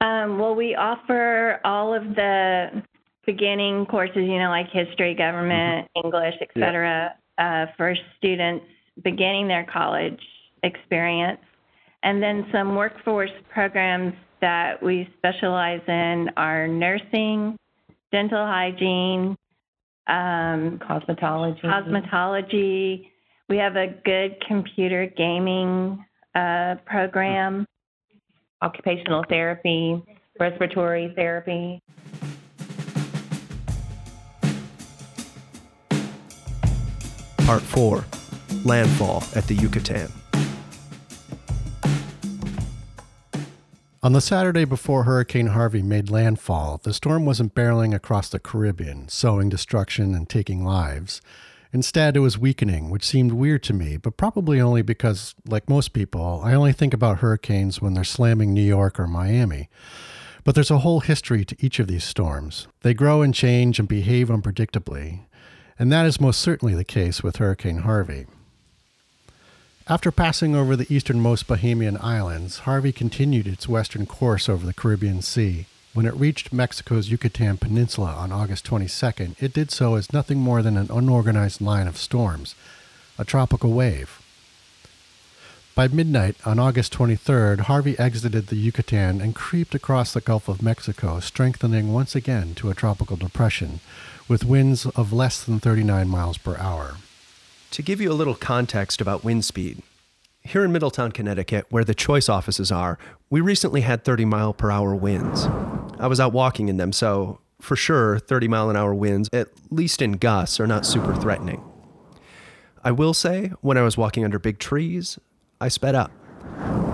Um, 0.00 0.38
well, 0.38 0.54
we 0.54 0.74
offer 0.74 1.60
all 1.64 1.94
of 1.94 2.14
the 2.14 2.82
beginning 3.24 3.86
courses, 3.86 4.16
you 4.16 4.38
know, 4.38 4.50
like 4.50 4.68
history, 4.70 5.14
government, 5.14 5.88
mm-hmm. 5.96 6.06
English, 6.06 6.34
et 6.40 6.48
cetera, 6.58 7.14
yeah. 7.38 7.62
uh, 7.64 7.72
for 7.76 7.94
students 8.18 8.66
beginning 9.02 9.48
their 9.48 9.64
college 9.72 10.20
experience. 10.62 11.40
And 12.02 12.22
then 12.22 12.46
some 12.52 12.74
workforce 12.74 13.30
programs 13.52 14.14
that 14.40 14.82
we 14.82 15.08
specialize 15.18 15.80
in 15.86 16.30
are 16.36 16.66
nursing, 16.66 17.56
dental 18.10 18.44
hygiene, 18.44 19.36
um, 20.08 20.80
cosmetology. 20.80 21.62
Cosmetology. 21.62 23.08
We 23.48 23.56
have 23.58 23.76
a 23.76 23.88
good 24.04 24.42
computer 24.48 25.06
gaming 25.16 26.04
uh, 26.34 26.76
program. 26.86 27.66
Occupational 28.62 29.24
therapy, 29.28 30.00
respiratory 30.38 31.12
therapy. 31.16 31.80
Part 37.46 37.62
4 37.62 38.04
Landfall 38.64 39.24
at 39.34 39.48
the 39.48 39.54
Yucatan. 39.54 40.12
On 44.00 44.12
the 44.12 44.20
Saturday 44.20 44.64
before 44.64 45.02
Hurricane 45.02 45.48
Harvey 45.48 45.82
made 45.82 46.08
landfall, 46.08 46.80
the 46.82 46.94
storm 46.94 47.24
wasn't 47.24 47.54
barreling 47.54 47.94
across 47.94 48.28
the 48.28 48.38
Caribbean, 48.38 49.08
sowing 49.08 49.48
destruction 49.48 50.14
and 50.14 50.28
taking 50.28 50.64
lives. 50.64 51.20
Instead, 51.72 52.16
it 52.16 52.20
was 52.20 52.38
weakening, 52.38 52.90
which 52.90 53.04
seemed 53.04 53.32
weird 53.32 53.64
to 53.64 53.72
me, 53.72 53.96
but 53.96 54.16
probably 54.16 54.60
only 54.60 54.82
because, 54.82 55.34
like 55.44 55.68
most 55.68 55.92
people, 55.92 56.40
I 56.44 56.54
only 56.54 56.72
think 56.72 56.94
about 56.94 57.18
hurricanes 57.18 57.82
when 57.82 57.94
they're 57.94 58.04
slamming 58.04 58.54
New 58.54 58.62
York 58.62 59.00
or 59.00 59.08
Miami. 59.08 59.68
But 60.44 60.54
there's 60.54 60.70
a 60.70 60.78
whole 60.78 61.00
history 61.00 61.44
to 61.44 61.56
each 61.58 61.80
of 61.80 61.88
these 61.88 62.04
storms. 62.04 62.68
They 62.82 62.94
grow 62.94 63.22
and 63.22 63.34
change 63.34 63.80
and 63.80 63.88
behave 63.88 64.28
unpredictably 64.28 65.22
and 65.82 65.90
that 65.90 66.06
is 66.06 66.20
most 66.20 66.40
certainly 66.40 66.76
the 66.76 66.84
case 66.84 67.24
with 67.24 67.38
Hurricane 67.38 67.78
Harvey. 67.78 68.26
After 69.88 70.12
passing 70.12 70.54
over 70.54 70.76
the 70.76 70.86
easternmost 70.88 71.48
Bahamian 71.48 72.00
islands, 72.00 72.58
Harvey 72.60 72.92
continued 72.92 73.48
its 73.48 73.68
western 73.68 74.06
course 74.06 74.48
over 74.48 74.64
the 74.64 74.74
Caribbean 74.74 75.22
Sea. 75.22 75.66
When 75.92 76.06
it 76.06 76.14
reached 76.14 76.52
Mexico's 76.52 77.10
Yucatan 77.10 77.56
Peninsula 77.56 78.12
on 78.12 78.30
August 78.30 78.64
22nd, 78.64 79.34
it 79.42 79.52
did 79.52 79.72
so 79.72 79.96
as 79.96 80.12
nothing 80.12 80.38
more 80.38 80.62
than 80.62 80.76
an 80.76 80.86
unorganized 80.88 81.60
line 81.60 81.88
of 81.88 81.98
storms, 81.98 82.54
a 83.18 83.24
tropical 83.24 83.72
wave. 83.72 84.22
By 85.74 85.88
midnight 85.88 86.36
on 86.46 86.60
August 86.60 86.92
23rd, 86.92 87.62
Harvey 87.62 87.98
exited 87.98 88.46
the 88.46 88.56
Yucatan 88.56 89.20
and 89.20 89.34
creeped 89.34 89.74
across 89.74 90.12
the 90.12 90.20
Gulf 90.20 90.46
of 90.46 90.62
Mexico, 90.62 91.18
strengthening 91.18 91.92
once 91.92 92.14
again 92.14 92.54
to 92.54 92.70
a 92.70 92.74
tropical 92.76 93.16
depression, 93.16 93.80
with 94.32 94.46
winds 94.46 94.86
of 94.86 95.12
less 95.12 95.44
than 95.44 95.60
39 95.60 96.08
miles 96.08 96.38
per 96.38 96.56
hour. 96.56 96.96
To 97.70 97.82
give 97.82 98.00
you 98.00 98.10
a 98.10 98.14
little 98.14 98.34
context 98.34 99.02
about 99.02 99.22
wind 99.22 99.44
speed, 99.44 99.82
here 100.40 100.64
in 100.64 100.72
Middletown, 100.72 101.12
Connecticut, 101.12 101.66
where 101.68 101.84
the 101.84 101.94
choice 101.94 102.30
offices 102.30 102.72
are, 102.72 102.98
we 103.28 103.42
recently 103.42 103.82
had 103.82 104.06
30 104.06 104.24
mile 104.24 104.54
per 104.54 104.70
hour 104.70 104.94
winds. 104.94 105.44
I 105.98 106.06
was 106.06 106.18
out 106.18 106.32
walking 106.32 106.70
in 106.70 106.78
them, 106.78 106.94
so 106.94 107.40
for 107.60 107.76
sure, 107.76 108.18
30 108.20 108.48
mile 108.48 108.70
an 108.70 108.76
hour 108.76 108.94
winds, 108.94 109.28
at 109.34 109.48
least 109.70 110.00
in 110.00 110.12
gusts, 110.12 110.58
are 110.58 110.66
not 110.66 110.86
super 110.86 111.14
threatening. 111.14 111.62
I 112.82 112.90
will 112.90 113.12
say, 113.12 113.52
when 113.60 113.76
I 113.76 113.82
was 113.82 113.98
walking 113.98 114.24
under 114.24 114.38
big 114.38 114.58
trees, 114.58 115.18
I 115.60 115.68
sped 115.68 115.94
up. 115.94 116.10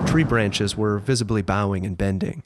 Tree 0.09 0.25
branches 0.25 0.77
were 0.77 0.99
visibly 0.99 1.43
bowing 1.43 1.87
and 1.87 1.97
bending. 1.97 2.43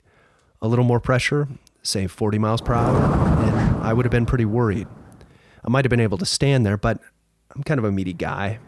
A 0.60 0.68
little 0.68 0.84
more 0.84 1.00
pressure, 1.00 1.48
say 1.82 2.06
40 2.06 2.38
miles 2.38 2.60
per 2.60 2.74
hour, 2.74 2.96
and 2.96 3.82
I 3.82 3.92
would 3.92 4.04
have 4.04 4.10
been 4.10 4.26
pretty 4.26 4.44
worried. 4.44 4.86
I 5.64 5.70
might 5.70 5.84
have 5.84 5.90
been 5.90 6.00
able 6.00 6.18
to 6.18 6.26
stand 6.26 6.64
there, 6.64 6.76
but 6.76 7.00
I'm 7.54 7.62
kind 7.62 7.78
of 7.78 7.84
a 7.84 7.92
meaty 7.92 8.12
guy. 8.12 8.58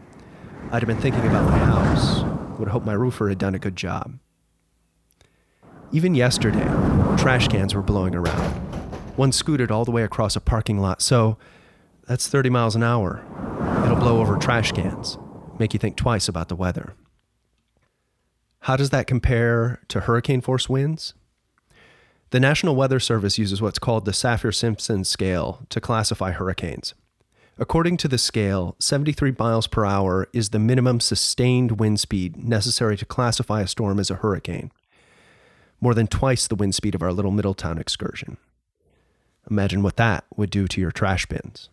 I'd 0.71 0.81
have 0.81 0.87
been 0.87 1.01
thinking 1.01 1.25
about 1.25 1.49
my 1.49 1.57
house, 1.57 2.23
would 2.59 2.69
hope 2.69 2.85
my 2.85 2.93
roofer 2.93 3.29
had 3.29 3.37
done 3.37 3.55
a 3.55 3.59
good 3.59 3.75
job. 3.75 4.17
Even 5.91 6.15
yesterday, 6.15 6.65
trash 7.17 7.47
cans 7.47 7.73
were 7.73 7.81
blowing 7.81 8.15
around. 8.15 8.51
One 9.15 9.31
scooted 9.31 9.71
all 9.71 9.85
the 9.85 9.91
way 9.91 10.03
across 10.03 10.35
a 10.35 10.41
parking 10.41 10.79
lot, 10.79 11.01
so 11.01 11.37
that's 12.07 12.27
30 12.27 12.49
miles 12.49 12.75
an 12.75 12.83
hour. 12.83 13.23
It'll 13.85 13.97
blow 13.97 14.19
over 14.19 14.37
trash 14.37 14.71
cans, 14.71 15.17
make 15.57 15.73
you 15.73 15.79
think 15.79 15.95
twice 15.95 16.27
about 16.27 16.49
the 16.49 16.55
weather. 16.55 16.95
How 18.61 18.75
does 18.75 18.89
that 18.89 19.07
compare 19.07 19.79
to 19.89 20.01
hurricane 20.01 20.41
force 20.41 20.67
winds? 20.67 21.13
The 22.35 22.41
National 22.41 22.75
Weather 22.75 22.99
Service 22.99 23.37
uses 23.37 23.61
what's 23.61 23.79
called 23.79 24.03
the 24.03 24.11
Saffir 24.11 24.53
Simpson 24.53 25.05
scale 25.05 25.65
to 25.69 25.79
classify 25.79 26.31
hurricanes. 26.31 26.93
According 27.57 27.95
to 27.95 28.09
the 28.09 28.17
scale, 28.17 28.75
73 28.77 29.33
miles 29.39 29.67
per 29.67 29.85
hour 29.85 30.27
is 30.33 30.49
the 30.49 30.59
minimum 30.59 30.99
sustained 30.99 31.79
wind 31.79 32.01
speed 32.01 32.35
necessary 32.35 32.97
to 32.97 33.05
classify 33.05 33.61
a 33.61 33.67
storm 33.67 34.01
as 34.01 34.11
a 34.11 34.15
hurricane, 34.15 34.73
more 35.79 35.93
than 35.93 36.07
twice 36.07 36.45
the 36.45 36.55
wind 36.55 36.75
speed 36.75 36.93
of 36.93 37.01
our 37.01 37.13
little 37.13 37.31
Middletown 37.31 37.77
excursion. 37.77 38.35
Imagine 39.49 39.81
what 39.81 39.95
that 39.95 40.25
would 40.35 40.49
do 40.49 40.67
to 40.67 40.81
your 40.81 40.91
trash 40.91 41.25
bins. 41.27 41.69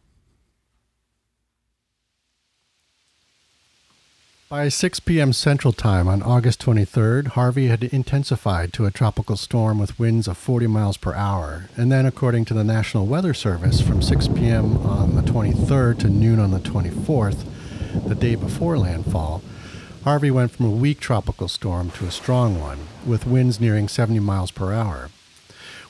By 4.53 4.69
6 4.69 5.01
p.m. 5.01 5.33
Central 5.33 5.73
Time 5.73 6.07
on 6.09 6.23
August 6.23 6.61
23rd, 6.61 7.29
Harvey 7.29 7.69
had 7.69 7.85
intensified 7.85 8.75
to 8.75 8.85
a 8.85 8.91
tropical 8.91 9.39
storm 9.39 9.79
with 9.79 9.99
winds 9.99 10.29
of 10.29 10.37
40 10.37 10.67
miles 10.67 10.99
per 10.99 11.15
hour. 11.15 11.71
And 11.75 11.91
then, 11.91 12.05
according 12.05 12.45
to 12.45 12.53
the 12.53 12.63
National 12.63 13.07
Weather 13.07 13.33
Service, 13.33 13.81
from 13.81 14.03
6 14.03 14.29
p.m. 14.29 14.77
on 14.87 15.17
the 15.17 15.23
23rd 15.23 16.01
to 16.01 16.11
noon 16.11 16.39
on 16.39 16.51
the 16.51 16.59
24th, 16.59 17.47
the 18.07 18.15
day 18.15 18.35
before 18.35 18.77
landfall, 18.77 19.43
Harvey 20.05 20.31
went 20.31 20.51
from 20.51 20.67
a 20.67 20.71
weak 20.71 21.01
tropical 21.01 21.49
storm 21.49 21.91
to 21.93 22.05
a 22.05 22.11
strong 22.11 22.61
one, 22.61 22.81
with 23.07 23.27
winds 23.27 23.59
nearing 23.59 23.89
70 23.89 24.21
miles 24.21 24.51
per 24.51 24.75
hour. 24.75 25.09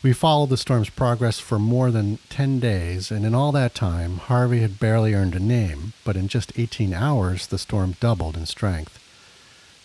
We 0.02 0.12
followed 0.12 0.48
the 0.48 0.56
storm's 0.56 0.90
progress 0.90 1.38
for 1.38 1.60
more 1.60 1.92
than 1.92 2.18
10 2.28 2.58
days, 2.58 3.12
and 3.12 3.24
in 3.24 3.36
all 3.36 3.52
that 3.52 3.72
time, 3.72 4.16
Harvey 4.16 4.58
had 4.58 4.80
barely 4.80 5.14
earned 5.14 5.36
a 5.36 5.38
name, 5.38 5.92
but 6.04 6.16
in 6.16 6.26
just 6.26 6.58
18 6.58 6.92
hours, 6.92 7.46
the 7.46 7.56
storm 7.56 7.94
doubled 8.00 8.36
in 8.36 8.44
strength. 8.46 8.98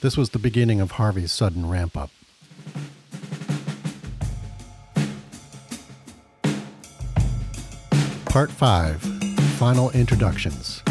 This 0.02 0.18
was 0.18 0.32
the 0.32 0.40
beginning 0.40 0.82
of 0.82 0.92
Harvey's 0.94 1.32
sudden 1.32 1.70
ramp 1.70 1.96
up. 1.96 2.10
Part 8.26 8.50
5 8.50 9.00
Final 9.60 9.92
Introductions. 9.92 10.82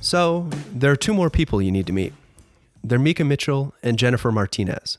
So, 0.00 0.50
there 0.72 0.90
are 0.90 0.96
two 0.96 1.14
more 1.14 1.30
people 1.30 1.62
you 1.62 1.70
need 1.70 1.86
to 1.86 1.92
meet. 1.92 2.12
They're 2.82 2.98
Mika 2.98 3.22
Mitchell 3.22 3.72
and 3.84 4.00
Jennifer 4.00 4.32
Martinez. 4.32 4.98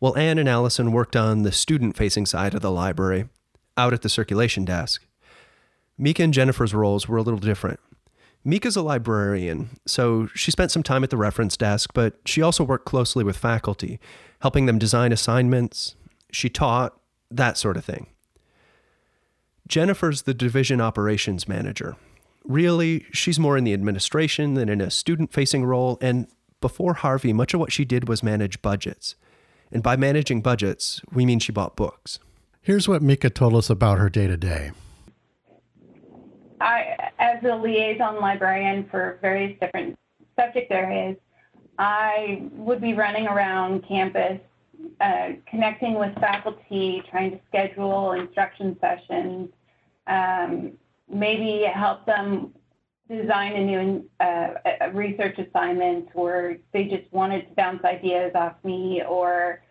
While 0.00 0.16
Anne 0.16 0.38
and 0.38 0.48
Allison 0.48 0.92
worked 0.92 1.14
on 1.14 1.42
the 1.42 1.52
student 1.52 1.94
facing 1.94 2.24
side 2.24 2.54
of 2.54 2.62
the 2.62 2.70
library, 2.70 3.28
out 3.76 3.92
at 3.92 4.00
the 4.00 4.08
circulation 4.08 4.64
desk, 4.64 5.06
Mika 5.98 6.22
and 6.22 6.32
Jennifer's 6.32 6.72
roles 6.72 7.06
were 7.06 7.18
a 7.18 7.22
little 7.22 7.38
different. 7.38 7.78
Mika's 8.42 8.76
a 8.76 8.82
librarian, 8.82 9.68
so 9.86 10.26
she 10.34 10.50
spent 10.50 10.70
some 10.70 10.82
time 10.82 11.04
at 11.04 11.10
the 11.10 11.18
reference 11.18 11.54
desk, 11.54 11.90
but 11.92 12.14
she 12.24 12.40
also 12.40 12.64
worked 12.64 12.86
closely 12.86 13.22
with 13.22 13.36
faculty, 13.36 14.00
helping 14.40 14.64
them 14.64 14.78
design 14.78 15.12
assignments. 15.12 15.96
She 16.32 16.48
taught, 16.48 16.98
that 17.30 17.58
sort 17.58 17.76
of 17.76 17.84
thing. 17.84 18.06
Jennifer's 19.68 20.22
the 20.22 20.32
division 20.32 20.80
operations 20.80 21.46
manager. 21.46 21.96
Really, 22.44 23.04
she's 23.12 23.38
more 23.38 23.58
in 23.58 23.64
the 23.64 23.74
administration 23.74 24.54
than 24.54 24.70
in 24.70 24.80
a 24.80 24.90
student 24.90 25.30
facing 25.30 25.66
role, 25.66 25.98
and 26.00 26.26
before 26.62 26.94
Harvey, 26.94 27.34
much 27.34 27.52
of 27.52 27.60
what 27.60 27.70
she 27.70 27.84
did 27.84 28.08
was 28.08 28.22
manage 28.22 28.62
budgets. 28.62 29.14
And 29.72 29.82
by 29.82 29.96
managing 29.96 30.40
budgets, 30.40 31.00
we 31.12 31.24
mean 31.24 31.38
she 31.38 31.52
bought 31.52 31.76
books. 31.76 32.18
Here's 32.60 32.88
what 32.88 33.02
Mika 33.02 33.30
told 33.30 33.54
us 33.54 33.70
about 33.70 33.98
her 33.98 34.10
day 34.10 34.26
to 34.26 34.36
day. 34.36 34.72
I, 36.60 37.10
as 37.18 37.42
a 37.42 37.54
liaison 37.56 38.20
librarian 38.20 38.86
for 38.90 39.18
various 39.22 39.58
different 39.60 39.98
subject 40.38 40.70
areas, 40.70 41.16
I 41.78 42.42
would 42.52 42.80
be 42.80 42.92
running 42.92 43.26
around 43.26 43.86
campus, 43.88 44.38
uh, 45.00 45.30
connecting 45.48 45.94
with 45.94 46.14
faculty, 46.16 47.02
trying 47.10 47.30
to 47.30 47.40
schedule 47.48 48.12
instruction 48.12 48.76
sessions, 48.80 49.48
um, 50.06 50.72
maybe 51.08 51.64
help 51.72 52.04
them 52.04 52.52
design 53.10 53.52
a 53.56 53.64
new 53.64 54.08
uh, 54.20 54.90
research 54.92 55.38
assignment 55.38 56.08
or 56.14 56.56
they 56.72 56.84
just 56.84 57.12
wanted 57.12 57.48
to 57.48 57.54
bounce 57.54 57.84
ideas 57.84 58.32
off 58.34 58.54
me 58.62 59.02
or 59.08 59.62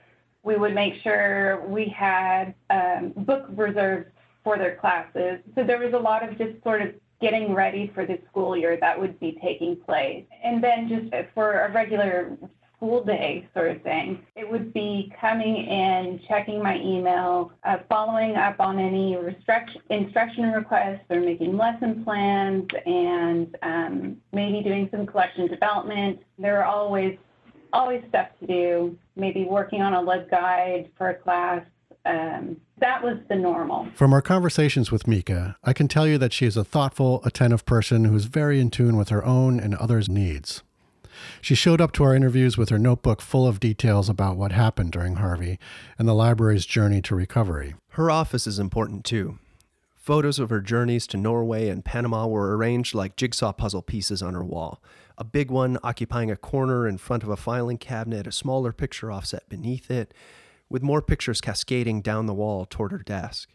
we 0.44 0.58
would 0.58 0.76
make 0.76 0.96
sure 1.02 1.66
we 1.68 1.86
had 1.86 2.54
um, 2.70 3.14
book 3.16 3.46
reserves 3.50 4.08
for 4.44 4.58
their 4.58 4.76
classes. 4.76 5.40
So 5.56 5.64
there 5.64 5.80
was 5.80 5.94
a 5.94 5.98
lot 5.98 6.28
of 6.28 6.38
just 6.38 6.62
sort 6.64 6.82
of 6.82 6.94
getting 7.22 7.54
ready 7.54 7.92
for 7.94 8.06
the 8.06 8.20
school 8.30 8.56
year 8.56 8.78
that 8.80 9.00
would 9.00 9.20
be 9.20 9.38
taking 9.42 9.76
place. 9.76 10.26
And 10.44 10.64
then 10.64 10.88
just 10.88 11.14
for 11.34 11.62
a 11.62 11.72
regular 11.72 12.38
school 12.80 13.04
day 13.04 13.48
sort 13.54 13.72
of 13.72 13.82
thing. 13.84 14.26
It 14.36 14.50
would 14.50 14.74
be 14.74 15.12
coming 15.20 15.58
in, 15.68 16.22
checking 16.28 16.64
my 16.64 16.78
email, 16.78 17.52
uh, 17.66 17.78
following 17.90 18.36
up 18.36 18.60
on 18.60 18.80
any 18.80 19.18
instruction 19.90 20.52
requests 20.52 21.04
or 21.10 21.20
making 21.20 21.58
lesson 21.58 22.04
plans, 22.06 22.70
and 22.86 23.56
um, 23.62 24.18
maybe 24.32 24.64
doing 24.64 24.88
some 24.92 25.06
collection 25.06 25.48
development. 25.48 26.20
There 26.38 26.64
are 26.64 26.66
always 26.66 27.18
always 27.74 28.02
stuff 28.10 28.30
to 28.40 28.48
do. 28.48 28.98
Maybe 29.16 29.44
working 29.44 29.82
on 29.82 29.94
a 29.94 30.02
LibGuide 30.02 30.90
for 30.98 31.10
a 31.10 31.16
class. 31.16 31.64
Um, 32.06 32.58
that 32.80 33.04
was 33.04 33.18
the 33.28 33.36
normal. 33.36 33.90
From 33.94 34.14
our 34.14 34.22
conversations 34.22 34.90
with 34.90 35.06
Mika, 35.06 35.58
I 35.64 35.74
can 35.74 35.90
tell 35.90 36.08
you 36.08 36.18
that 36.18 36.32
she 36.32 36.46
is 36.46 36.56
a 36.56 36.64
thoughtful, 36.64 37.22
attentive 37.26 37.66
person 37.66 38.06
who 38.06 38.16
is 38.16 38.26
very 38.26 38.62
in 38.62 38.70
tune 38.70 38.96
with 38.96 39.10
her 39.10 39.24
own 39.24 39.60
and 39.60 39.76
others' 39.76 40.08
needs. 40.08 40.64
She 41.42 41.56
showed 41.56 41.82
up 41.82 41.92
to 41.94 42.04
our 42.04 42.16
interviews 42.16 42.58
with 42.58 42.70
her 42.70 42.80
notebook 42.80 43.22
full 43.22 43.48
of 43.48 43.60
details 43.60 44.10
about 44.10 44.38
what 44.38 44.52
happened 44.52 44.92
during 44.92 45.16
Harvey 45.16 45.60
and 45.98 46.08
the 46.08 46.14
library's 46.14 46.66
journey 46.66 47.02
to 47.04 47.16
recovery. 47.16 47.76
Her 47.90 48.12
office 48.12 48.48
is 48.48 48.60
important 48.60 49.06
too. 49.06 49.40
Photos 49.96 50.40
of 50.40 50.50
her 50.50 50.62
journeys 50.62 51.06
to 51.08 51.18
Norway 51.18 51.70
and 51.70 51.86
Panama 51.86 52.26
were 52.26 52.58
arranged 52.58 52.96
like 52.96 53.16
jigsaw 53.16 53.52
puzzle 53.52 53.82
pieces 53.82 54.24
on 54.24 54.34
her 54.34 54.44
wall. 54.44 54.82
A 55.18 55.24
big 55.24 55.52
one 55.52 55.78
occupying 55.84 56.32
a 56.32 56.36
corner 56.36 56.88
in 56.88 56.98
front 56.98 57.22
of 57.22 57.30
a 57.30 57.38
filing 57.38 57.78
cabinet, 57.78 58.26
a 58.26 58.32
smaller 58.32 58.72
picture 58.72 59.12
offset 59.12 59.48
beneath 59.50 59.92
it, 59.92 60.14
with 60.70 60.82
more 60.82 61.02
pictures 61.02 61.42
cascading 61.42 62.02
down 62.02 62.26
the 62.26 62.34
wall 62.34 62.66
toward 62.66 62.92
her 62.92 63.00
desk. 63.00 63.50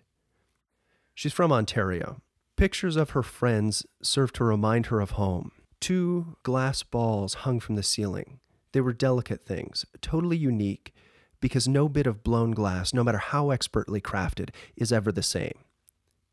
She's 1.15 1.33
from 1.33 1.53
Ontario. 1.53 2.21
Pictures 2.57 2.97
of 2.97 3.11
her 3.11 3.23
friends 3.23 3.85
serve 4.03 4.33
to 4.35 4.45
remind 4.45 4.87
her 4.87 5.01
of 5.01 5.13
home, 5.13 5.51
Two 5.85 6.39
glass 6.43 6.83
balls 6.83 7.35
hung 7.35 7.61
from 7.61 7.75
the 7.75 7.83
ceiling. 7.83 8.41
They 8.73 8.81
were 8.81 8.95
delicate 8.95 9.45
things, 9.45 9.85
totally 10.01 10.39
unique, 10.39 10.95
because 11.41 11.69
no 11.69 11.91
bit 11.91 12.07
of 12.07 12.23
blown 12.23 12.53
glass, 12.53 12.95
no 12.95 13.05
matter 13.05 13.19
how 13.19 13.51
expertly 13.51 14.01
crafted, 14.01 14.49
is 14.77 14.95
ever 14.95 15.13
the 15.13 15.23
same. 15.23 15.59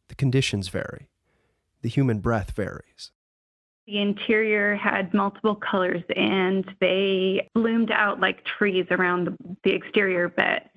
The 0.08 0.16
conditions 0.16 0.70
vary. 0.70 1.10
The 1.82 1.90
human 1.90 2.20
breath 2.20 2.52
varies. 2.52 3.12
The 3.88 3.98
interior 3.98 4.78
had 4.78 5.14
multiple 5.14 5.56
colors 5.56 6.04
and 6.16 6.64
they 6.80 7.50
bloomed 7.54 7.92
out 7.92 8.22
like 8.22 8.46
trees 8.46 8.86
around 8.90 9.38
the, 9.66 9.74
exterior 9.74 10.30
bit. 10.30 10.71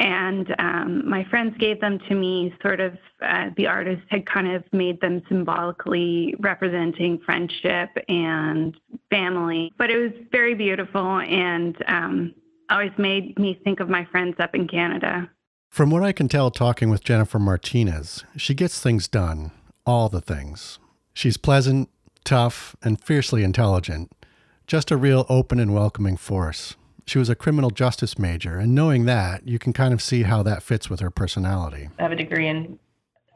And 0.00 0.54
um, 0.58 1.06
my 1.06 1.24
friends 1.24 1.54
gave 1.58 1.78
them 1.82 1.98
to 2.08 2.14
me, 2.14 2.54
sort 2.62 2.80
of, 2.80 2.96
uh, 3.20 3.50
the 3.58 3.66
artist 3.66 4.00
had 4.08 4.24
kind 4.24 4.50
of 4.50 4.64
made 4.72 4.98
them 5.02 5.22
symbolically 5.28 6.34
representing 6.38 7.18
friendship 7.18 7.90
and 8.08 8.74
family. 9.10 9.70
But 9.76 9.90
it 9.90 9.98
was 9.98 10.12
very 10.32 10.54
beautiful 10.54 11.18
and 11.18 11.76
um, 11.86 12.34
always 12.70 12.92
made 12.96 13.38
me 13.38 13.60
think 13.62 13.78
of 13.78 13.90
my 13.90 14.06
friends 14.06 14.36
up 14.38 14.54
in 14.54 14.66
Canada. 14.66 15.28
From 15.68 15.90
what 15.90 16.02
I 16.02 16.12
can 16.12 16.28
tell 16.28 16.50
talking 16.50 16.88
with 16.88 17.04
Jennifer 17.04 17.38
Martinez, 17.38 18.24
she 18.38 18.54
gets 18.54 18.80
things 18.80 19.06
done, 19.06 19.50
all 19.84 20.08
the 20.08 20.22
things. 20.22 20.78
She's 21.12 21.36
pleasant, 21.36 21.90
tough, 22.24 22.74
and 22.82 22.98
fiercely 22.98 23.44
intelligent. 23.44 24.10
Just 24.66 24.90
a 24.90 24.96
real 24.96 25.26
open 25.28 25.60
and 25.60 25.74
welcoming 25.74 26.16
force. 26.16 26.74
She 27.06 27.18
was 27.18 27.28
a 27.28 27.34
criminal 27.34 27.70
justice 27.70 28.18
major, 28.18 28.56
and 28.58 28.74
knowing 28.74 29.04
that, 29.06 29.46
you 29.46 29.58
can 29.58 29.72
kind 29.72 29.92
of 29.92 30.02
see 30.02 30.22
how 30.22 30.42
that 30.44 30.62
fits 30.62 30.88
with 30.88 31.00
her 31.00 31.10
personality. 31.10 31.88
I 31.98 32.02
have 32.02 32.12
a 32.12 32.16
degree 32.16 32.48
in 32.48 32.78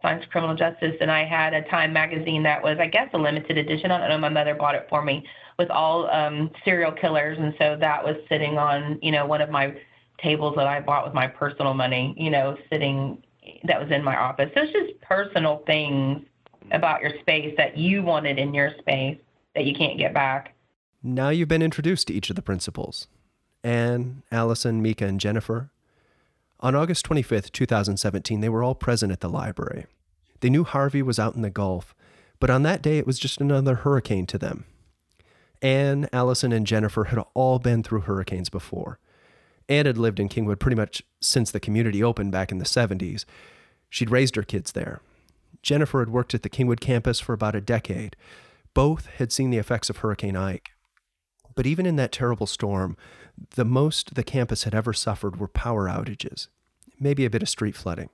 science 0.02 0.24
criminal 0.30 0.54
justice, 0.54 0.94
and 1.00 1.10
I 1.10 1.24
had 1.24 1.54
a 1.54 1.62
Time 1.68 1.92
magazine 1.92 2.42
that 2.42 2.62
was, 2.62 2.78
I 2.78 2.86
guess, 2.86 3.08
a 3.14 3.18
limited 3.18 3.56
edition. 3.56 3.90
I 3.90 3.98
don't 3.98 4.08
know. 4.10 4.18
My 4.18 4.28
mother 4.28 4.54
bought 4.54 4.74
it 4.74 4.86
for 4.88 5.02
me 5.02 5.26
with 5.58 5.70
all 5.70 6.10
um, 6.10 6.50
serial 6.64 6.92
killers, 6.92 7.38
and 7.38 7.54
so 7.58 7.76
that 7.80 8.04
was 8.04 8.16
sitting 8.28 8.58
on, 8.58 8.98
you 9.02 9.12
know, 9.12 9.24
one 9.26 9.40
of 9.40 9.50
my 9.50 9.74
tables 10.22 10.54
that 10.56 10.66
I 10.66 10.80
bought 10.80 11.04
with 11.04 11.14
my 11.14 11.26
personal 11.26 11.74
money. 11.74 12.14
You 12.16 12.30
know, 12.30 12.56
sitting 12.70 13.22
that 13.64 13.80
was 13.80 13.90
in 13.90 14.02
my 14.04 14.16
office. 14.16 14.50
So 14.54 14.62
it's 14.62 14.72
just 14.72 15.00
personal 15.00 15.62
things 15.66 16.22
about 16.72 17.00
your 17.00 17.12
space 17.20 17.54
that 17.56 17.76
you 17.76 18.02
wanted 18.02 18.38
in 18.38 18.54
your 18.54 18.72
space 18.78 19.18
that 19.54 19.64
you 19.64 19.74
can't 19.74 19.98
get 19.98 20.14
back. 20.14 20.54
Now 21.02 21.28
you've 21.28 21.48
been 21.48 21.62
introduced 21.62 22.08
to 22.08 22.14
each 22.14 22.30
of 22.30 22.36
the 22.36 22.42
principals. 22.42 23.08
Anne, 23.64 24.22
Allison, 24.30 24.82
Mika, 24.82 25.06
and 25.06 25.18
Jennifer. 25.18 25.70
On 26.60 26.74
August 26.74 27.08
25th, 27.08 27.50
2017, 27.50 28.40
they 28.40 28.48
were 28.48 28.62
all 28.62 28.74
present 28.74 29.10
at 29.10 29.20
the 29.20 29.28
library. 29.28 29.86
They 30.40 30.50
knew 30.50 30.64
Harvey 30.64 31.02
was 31.02 31.18
out 31.18 31.34
in 31.34 31.42
the 31.42 31.50
Gulf, 31.50 31.94
but 32.38 32.50
on 32.50 32.62
that 32.62 32.82
day 32.82 32.98
it 32.98 33.06
was 33.06 33.18
just 33.18 33.40
another 33.40 33.76
hurricane 33.76 34.26
to 34.26 34.38
them. 34.38 34.66
Anne, 35.62 36.08
Allison, 36.12 36.52
and 36.52 36.66
Jennifer 36.66 37.04
had 37.04 37.18
all 37.32 37.58
been 37.58 37.82
through 37.82 38.02
hurricanes 38.02 38.50
before. 38.50 38.98
Anne 39.66 39.86
had 39.86 39.96
lived 39.96 40.20
in 40.20 40.28
Kingwood 40.28 40.58
pretty 40.58 40.76
much 40.76 41.02
since 41.20 41.50
the 41.50 41.60
community 41.60 42.02
opened 42.02 42.32
back 42.32 42.52
in 42.52 42.58
the 42.58 42.66
70s. 42.66 43.24
She'd 43.88 44.10
raised 44.10 44.36
her 44.36 44.42
kids 44.42 44.72
there. 44.72 45.00
Jennifer 45.62 46.00
had 46.00 46.10
worked 46.10 46.34
at 46.34 46.42
the 46.42 46.50
Kingwood 46.50 46.80
campus 46.80 47.18
for 47.18 47.32
about 47.32 47.54
a 47.54 47.62
decade. 47.62 48.14
Both 48.74 49.06
had 49.06 49.32
seen 49.32 49.48
the 49.48 49.56
effects 49.56 49.88
of 49.88 49.98
Hurricane 49.98 50.36
Ike. 50.36 50.73
But 51.54 51.66
even 51.66 51.86
in 51.86 51.96
that 51.96 52.12
terrible 52.12 52.46
storm, 52.46 52.96
the 53.54 53.64
most 53.64 54.14
the 54.14 54.24
campus 54.24 54.64
had 54.64 54.74
ever 54.74 54.92
suffered 54.92 55.36
were 55.36 55.48
power 55.48 55.86
outages, 55.88 56.48
maybe 56.98 57.24
a 57.24 57.30
bit 57.30 57.42
of 57.42 57.48
street 57.48 57.76
flooding. 57.76 58.10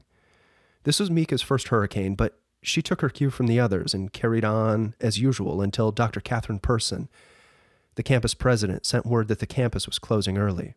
This 0.85 1.01
was 1.01 1.11
Mika's 1.11 1.43
first 1.43 1.69
hurricane, 1.69 2.15
but 2.15 2.39
she 2.63 2.83
took 2.83 3.01
her 3.01 3.09
cue 3.09 3.31
from 3.31 3.47
the 3.47 3.61
others 3.61 3.95
and 3.95 4.13
carried 4.13 4.45
on 4.45 4.95
as 5.01 5.19
usual 5.19 5.63
until 5.63 5.93
Dr. 5.93 6.21
Katherine 6.21 6.59
Persson, 6.59 7.09
the 7.95 8.03
campus 8.03 8.35
president, 8.35 8.87
sent 8.87 9.07
word 9.07 9.29
that 9.29 9.39
the 9.39 9.47
campus 9.47 9.87
was 9.87 9.99
closing 9.99 10.39
early. 10.39 10.75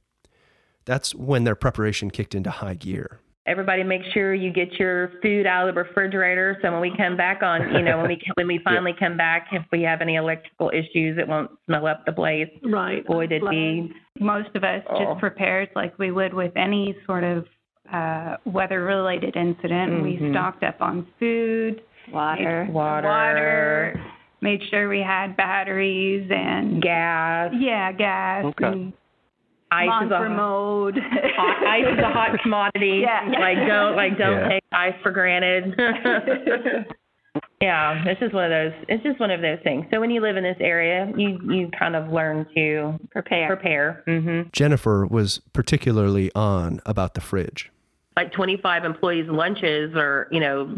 That's 0.86 1.16
when 1.16 1.44
their 1.44 1.56
preparation 1.56 2.12
kicked 2.12 2.36
into 2.36 2.50
high 2.50 2.74
gear. 2.74 3.20
Everybody 3.46 3.84
make 3.84 4.04
sure 4.14 4.34
you 4.34 4.54
get 4.54 4.72
your 4.80 5.12
food 5.22 5.46
out 5.46 5.68
of 5.68 5.76
the 5.76 5.82
refrigerator 5.82 6.58
so 6.62 6.72
when 6.72 6.80
we 6.80 6.94
come 6.96 7.18
back 7.18 7.44
on, 7.44 7.74
you 7.76 7.82
know, 7.82 7.98
when 7.98 8.08
we 8.08 8.22
when 8.36 8.48
we 8.48 8.60
finally 8.64 8.94
come 8.98 9.18
back, 9.18 9.48
if 9.52 9.64
we 9.72 9.82
have 9.82 10.00
any 10.02 10.16
electrical 10.16 10.70
issues, 10.70 11.18
it 11.18 11.28
won't 11.28 11.52
smell 11.66 11.86
up 11.88 12.06
the 12.06 12.14
place. 12.14 12.48
Right. 12.64 13.06
Boy, 13.06 13.28
did 13.28 13.44
we. 13.44 13.92
Most 14.20 14.50
of 14.56 14.64
us 14.64 14.82
Oh. 14.90 14.98
just 15.06 15.20
prepared 15.20 15.70
like 15.76 15.98
we 16.00 16.12
would 16.12 16.34
with 16.34 16.56
any 16.56 16.96
sort 17.06 17.24
of 17.26 17.46
uh, 17.92 18.38
weather-related 18.46 19.36
incident. 19.36 20.02
We 20.04 20.18
Mhm. 20.18 20.32
stocked 20.32 20.64
up 20.64 20.82
on 20.82 21.06
food, 21.20 21.82
Water. 22.14 22.66
Water. 22.72 23.08
water, 23.08 24.02
made 24.42 24.64
sure 24.70 24.88
we 24.88 25.02
had 25.02 25.36
batteries 25.36 26.32
and 26.32 26.82
Gas. 26.82 27.54
yeah, 27.60 27.92
gas 27.92 28.46
Okay. 28.46 28.66
and 28.68 28.94
Ice 29.74 30.06
is 30.06 30.12
a 30.12 30.30
mode. 30.30 30.98
hot, 31.36 31.68
ice 31.68 31.86
is 31.92 32.00
a 32.00 32.10
hot 32.10 32.40
commodity. 32.44 33.02
Yeah. 33.04 33.30
Like 33.40 33.58
don't 33.68 33.96
like 33.96 34.18
don't 34.18 34.40
Yeah. 34.40 34.48
take 34.50 34.64
ice 34.72 34.94
for 35.02 35.12
granted. 35.12 35.74
yeah, 37.62 38.04
it's 38.06 38.20
just 38.20 38.34
one 38.34 38.44
of 38.46 38.52
those. 38.52 38.74
It's 38.90 39.04
just 39.04 39.20
one 39.20 39.32
of 39.32 39.42
those 39.42 39.58
things. 39.64 39.86
So 39.92 40.00
when 40.00 40.12
you 40.12 40.22
live 40.22 40.38
in 40.38 40.44
this 40.44 40.58
area, 40.60 41.12
you 41.18 41.40
you 41.52 41.70
kind 41.78 41.96
of 41.96 42.10
learn 42.12 42.46
to 42.56 43.00
Prepare. 43.12 43.48
prepare. 43.48 44.04
hmm 44.06 44.42
Jennifer 44.52 45.06
was 45.08 45.40
particularly 45.54 46.32
on 46.36 46.80
about 46.86 47.14
the 47.14 47.22
fridge. 47.22 47.72
Like 48.16 48.32
25 48.34 48.84
employees' 48.86 49.28
lunches, 49.28 49.96
or 49.96 50.28
you 50.32 50.40
know, 50.40 50.76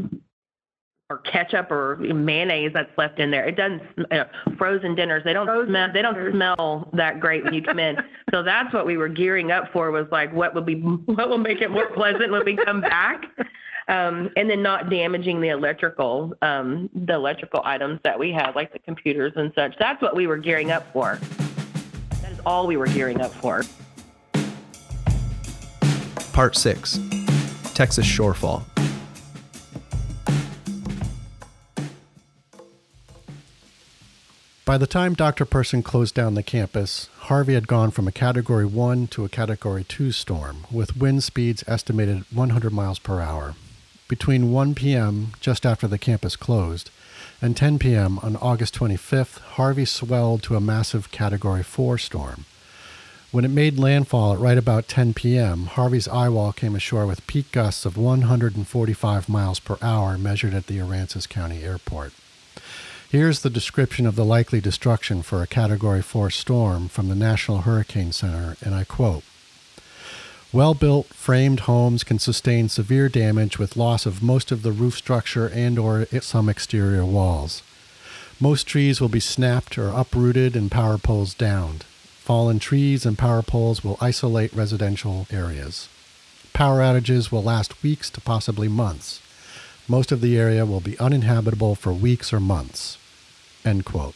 or 1.10 1.20
ketchup 1.20 1.70
or 1.70 1.98
mayonnaise 1.98 2.72
that's 2.74 2.89
left 2.98 3.20
in 3.20 3.30
there. 3.30 3.48
It 3.48 3.56
doesn't. 3.56 3.82
You 3.98 4.06
know, 4.12 4.26
frozen 4.58 4.96
dinners. 4.96 5.24
They 5.24 5.34
don't 5.34 5.46
Frozen 5.46 5.70
smell. 5.72 5.94
They 5.94 6.02
don't 6.02 6.15
dinners. 6.15 6.34
smell 6.34 6.89
that 6.94 7.20
great 7.20 7.44
when 7.44 7.54
you 7.54 7.62
come 7.62 7.80
in. 7.80 7.98
so 8.32 8.41
that's 8.41 8.74
what 8.74 8.86
we 8.86 8.98
were 8.98 9.08
gearing 9.08 9.52
up 9.52 9.72
for. 9.72 9.91
Was 9.91 10.08
like, 10.12 10.34
what 10.34 10.56
would 10.56 10.65
be 10.65 10.76
what 10.82 11.30
will 11.30 11.38
make 11.38 11.62
it 11.62 11.70
more 11.70 11.88
pleasant 11.91 12.32
when 12.32 12.44
we 12.44 12.56
come 12.58 12.82
back. 12.82 13.26
Um, 13.88 14.32
and 14.36 14.50
then 14.50 14.63
not 14.63 14.89
damaging 14.89 15.41
the 15.41 15.50
electrical, 15.50 16.34
um, 16.41 16.89
the 16.96 17.13
electrical 17.13 17.62
items 17.63 18.00
that 18.04 18.18
we 18.18 18.32
have, 18.32 18.56
like 18.56 18.74
the 18.74 18.80
computers 18.80 19.32
and 19.36 19.52
such. 19.54 19.76
That's 19.78 20.02
what 20.02 20.15
we 20.15 20.26
were 20.26 20.38
gearing 20.38 20.72
up 20.72 20.91
for. 20.91 21.20
That 22.24 22.32
is 22.32 22.39
all 22.48 22.65
we 22.65 22.78
were 22.78 22.88
gearing 22.88 23.22
up 23.22 23.32
for. 23.32 23.62
Part 26.34 26.56
6 26.56 27.00
Texas 27.76 28.08
Shorefall. 28.08 28.63
By 34.65 34.80
the 34.80 34.88
time 34.88 35.13
Dr. 35.13 35.45
Persson 35.45 35.84
closed 35.84 36.15
down 36.15 36.34
the 36.34 36.41
campus, 36.41 37.08
Harvey 37.19 37.54
had 37.54 37.67
gone 37.67 37.91
from 37.91 38.08
a 38.08 38.12
Category 38.12 38.65
1 38.65 39.06
to 39.10 39.23
a 39.23 39.30
Category 39.30 39.84
2 39.84 40.12
storm, 40.12 40.65
with 40.71 40.97
wind 40.97 41.23
speeds 41.23 41.63
estimated 41.67 42.25
100 42.34 42.73
miles 42.73 42.97
per 42.97 43.21
hour. 43.21 43.54
Between 44.08 44.51
1 44.51 44.73
p.m., 44.73 45.34
just 45.39 45.67
after 45.67 45.88
the 45.88 45.99
campus 45.99 46.36
closed, 46.36 46.89
and 47.43 47.56
10 47.56 47.78
p.m. 47.78 48.17
on 48.23 48.38
August 48.38 48.73
25th, 48.73 49.38
Harvey 49.39 49.86
swelled 49.86 50.41
to 50.41 50.56
a 50.56 50.60
massive 50.60 51.12
Category 51.12 51.62
4 51.62 51.99
storm. 51.99 52.45
When 53.30 53.45
it 53.45 53.49
made 53.49 53.78
landfall 53.78 54.34
at 54.34 54.39
right 54.39 54.58
about 54.58 54.88
10 54.88 55.13
p.m., 55.13 55.67
Harvey's 55.67 56.08
eyewall 56.08 56.51
came 56.51 56.75
ashore 56.75 57.06
with 57.06 57.28
peak 57.28 57.51
gusts 57.51 57.86
of 57.86 57.97
145 57.97 59.30
miles 59.30 59.60
per 59.60 59.78
hour 59.84 60.17
measured 60.17 60.56
at 60.56 60.65
the 60.65 60.80
Aransas 60.80 61.30
County 61.30 61.62
Airport. 61.62 62.13
Here's 63.12 63.41
the 63.41 63.52
description 63.52 64.08
of 64.08 64.15
the 64.15 64.26
likely 64.26 64.60
destruction 64.60 65.22
for 65.22 65.44
a 65.44 65.48
Category 65.48 66.02
4 66.02 66.32
storm 66.32 66.88
from 66.88 67.08
the 67.08 67.15
National 67.15 67.60
Hurricane 67.60 68.12
Center, 68.12 68.58
and 68.62 68.74
I 68.74 68.84
quote 68.84 69.24
Well 70.52 70.74
built, 70.74 71.08
framed 71.13 71.62
homes 71.62 72.04
can 72.04 72.18
sustain 72.18 72.68
severe 72.68 73.08
damage 73.08 73.60
with 73.60 73.78
loss 73.78 74.08
of 74.08 74.24
most 74.24 74.52
of 74.52 74.63
the 74.63 74.72
roof 74.72 74.98
structure 74.98 75.48
and 75.48 75.78
or 75.78 76.08
some 76.22 76.50
exterior 76.50 77.06
walls. 77.06 77.62
Most 78.39 78.65
trees 78.65 79.00
will 79.00 79.10
be 79.10 79.20
snapped 79.20 79.78
or 79.78 79.89
uprooted 79.89 80.56
and 80.56 80.72
power 80.72 80.98
poles 80.98 81.36
downed. 81.36 81.84
Fallen 82.18 82.58
trees 82.58 83.06
and 83.06 83.20
power 83.20 83.44
poles 83.44 83.84
will 83.84 84.00
isolate 84.02 84.52
residential 84.52 85.28
areas. 85.32 85.89
Power 86.54 86.80
outages 86.80 87.32
will 87.32 87.44
last 87.44 87.84
weeks 87.84 88.10
to 88.10 88.20
possibly 88.20 88.68
months. 88.68 89.22
Most 89.88 90.12
of 90.12 90.19
the 90.19 90.36
area 90.36 90.65
will 90.65 90.80
be 90.80 90.98
uninhabitable 90.98 91.76
for 91.76 91.93
weeks 91.93 92.34
or 92.34 92.39
months. 92.39 92.98
End 93.63 93.86
quote. 93.86 94.15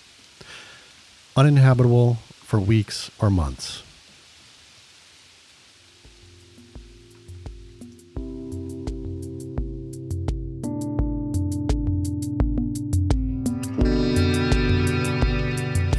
Uninhabitable 1.38 2.16
for 2.32 2.60
weeks 2.60 3.12
or 3.20 3.30
months. 3.30 3.84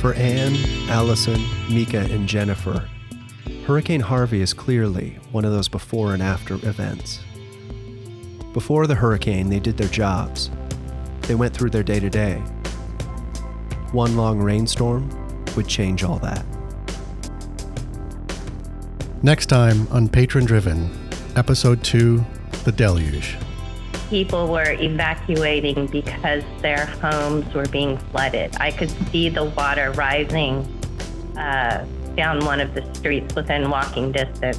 For 0.01 0.15
Anne, 0.15 0.57
Allison, 0.89 1.41
Mika, 1.69 2.01
and 2.11 2.29
Jennifer, 2.29 2.89
Hurricane 3.67 4.01
Harvey 4.01 4.41
is 4.41 4.53
clearly 4.53 5.19
one 5.31 5.45
of 5.45 5.53
those 5.53 5.69
before 5.69 6.13
and 6.13 6.23
after 6.23 6.55
events. 6.55 7.21
Before 8.53 8.89
the 8.89 8.97
hurricane, 8.97 9.49
they 9.49 9.61
did 9.61 9.77
their 9.77 9.89
jobs. 9.89 10.51
They 11.23 11.37
went 11.37 11.55
through 11.55 11.71
their 11.71 11.85
day 11.85 12.01
to 12.01 12.11
day. 12.11 12.39
One 13.93 14.17
long 14.17 14.41
rainstorm 14.41 15.09
would 15.55 15.69
change 15.69 16.03
all 16.03 16.19
that. 16.19 16.45
Next 19.23 19.47
time 19.47 19.87
on 19.93 20.09
Patron 20.09 20.47
Driven, 20.47 20.91
Episode 21.37 21.85
2 21.85 22.25
The 22.65 22.73
Deluge. 22.73 23.37
People 24.09 24.49
were 24.49 24.73
evacuating 24.73 25.87
because 25.87 26.43
their 26.61 26.87
homes 26.87 27.55
were 27.55 27.67
being 27.67 27.99
flooded. 27.99 28.57
I 28.59 28.73
could 28.73 28.91
see 29.13 29.29
the 29.29 29.45
water 29.45 29.93
rising 29.93 30.67
uh, 31.37 31.87
down 32.17 32.45
one 32.45 32.59
of 32.59 32.75
the 32.75 32.95
streets 32.95 33.33
within 33.37 33.71
walking 33.71 34.11
distance. 34.11 34.59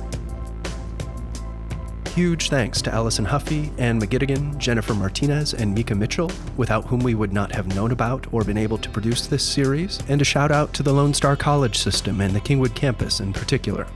Huge 2.16 2.50
thanks 2.50 2.82
to 2.82 2.94
Allison 2.94 3.24
Huffy, 3.24 3.72
Ann 3.78 4.02
McGittigan, 4.02 4.58
Jennifer 4.58 4.94
Martinez, 4.94 5.54
and 5.54 5.74
Mika 5.74 5.96
Mitchell, 5.96 6.30
without 6.58 6.86
whom 6.86 7.00
we 7.00 7.16
would 7.16 7.32
not 7.32 7.54
have 7.54 7.74
known 7.74 7.92
about 7.92 8.28
or 8.34 8.44
been 8.44 8.58
able 8.58 8.78
to 8.80 8.90
produce 8.90 9.28
this 9.28 9.42
series, 9.42 9.98
and 10.10 10.22
a 10.22 10.26
shout 10.26 10.52
out 10.52 10.74
to 10.74 10.84
the 10.84 10.92
Lone 10.92 11.14
Star 11.14 11.38
College 11.38 11.78
system 11.78 12.20
and 12.20 12.36
the 12.36 12.42
Kingwood 12.42 12.76
campus 12.76 13.22
in 13.22 13.32
particular. 13.32 13.88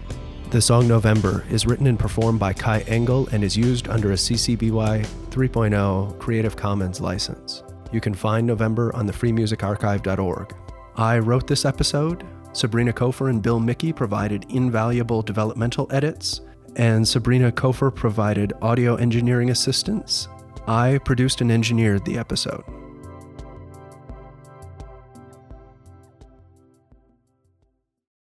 The 0.52 0.62
song 0.62 0.88
November 0.88 1.44
is 1.50 1.66
written 1.66 1.88
and 1.88 2.00
performed 2.00 2.40
by 2.40 2.54
Kai 2.54 2.80
Engel 2.88 3.28
and 3.34 3.44
is 3.44 3.58
used 3.58 3.90
under 3.90 4.14
a 4.14 4.16
CC 4.16 4.58
BY 4.58 5.02
3.0 5.32 6.18
Creative 6.18 6.56
Commons 6.56 7.02
license. 7.02 7.64
You 7.92 8.00
can 8.00 8.14
find 8.14 8.48
November 8.48 8.96
on 8.96 9.06
the 9.06 9.14
freemusicarchive.org. 9.14 10.56
I 10.96 11.20
wrote 11.20 11.48
this 11.48 11.66
episode. 11.66 12.26
Sabrina 12.54 12.94
Kofer 12.94 13.30
and 13.30 13.42
Bill 13.42 13.60
Mickey 13.60 13.92
provided 13.92 14.46
invaluable 14.48 15.22
developmental 15.22 15.90
edits, 15.92 16.40
and 16.76 17.08
Sabrina 17.08 17.52
Kofer 17.52 17.94
provided 17.94 18.54
audio 18.62 18.96
engineering 18.96 19.50
assistance. 19.50 20.28
I 20.68 21.00
produced 21.00 21.42
and 21.42 21.52
engineered 21.52 22.06
the 22.06 22.18
episode. 22.18 22.64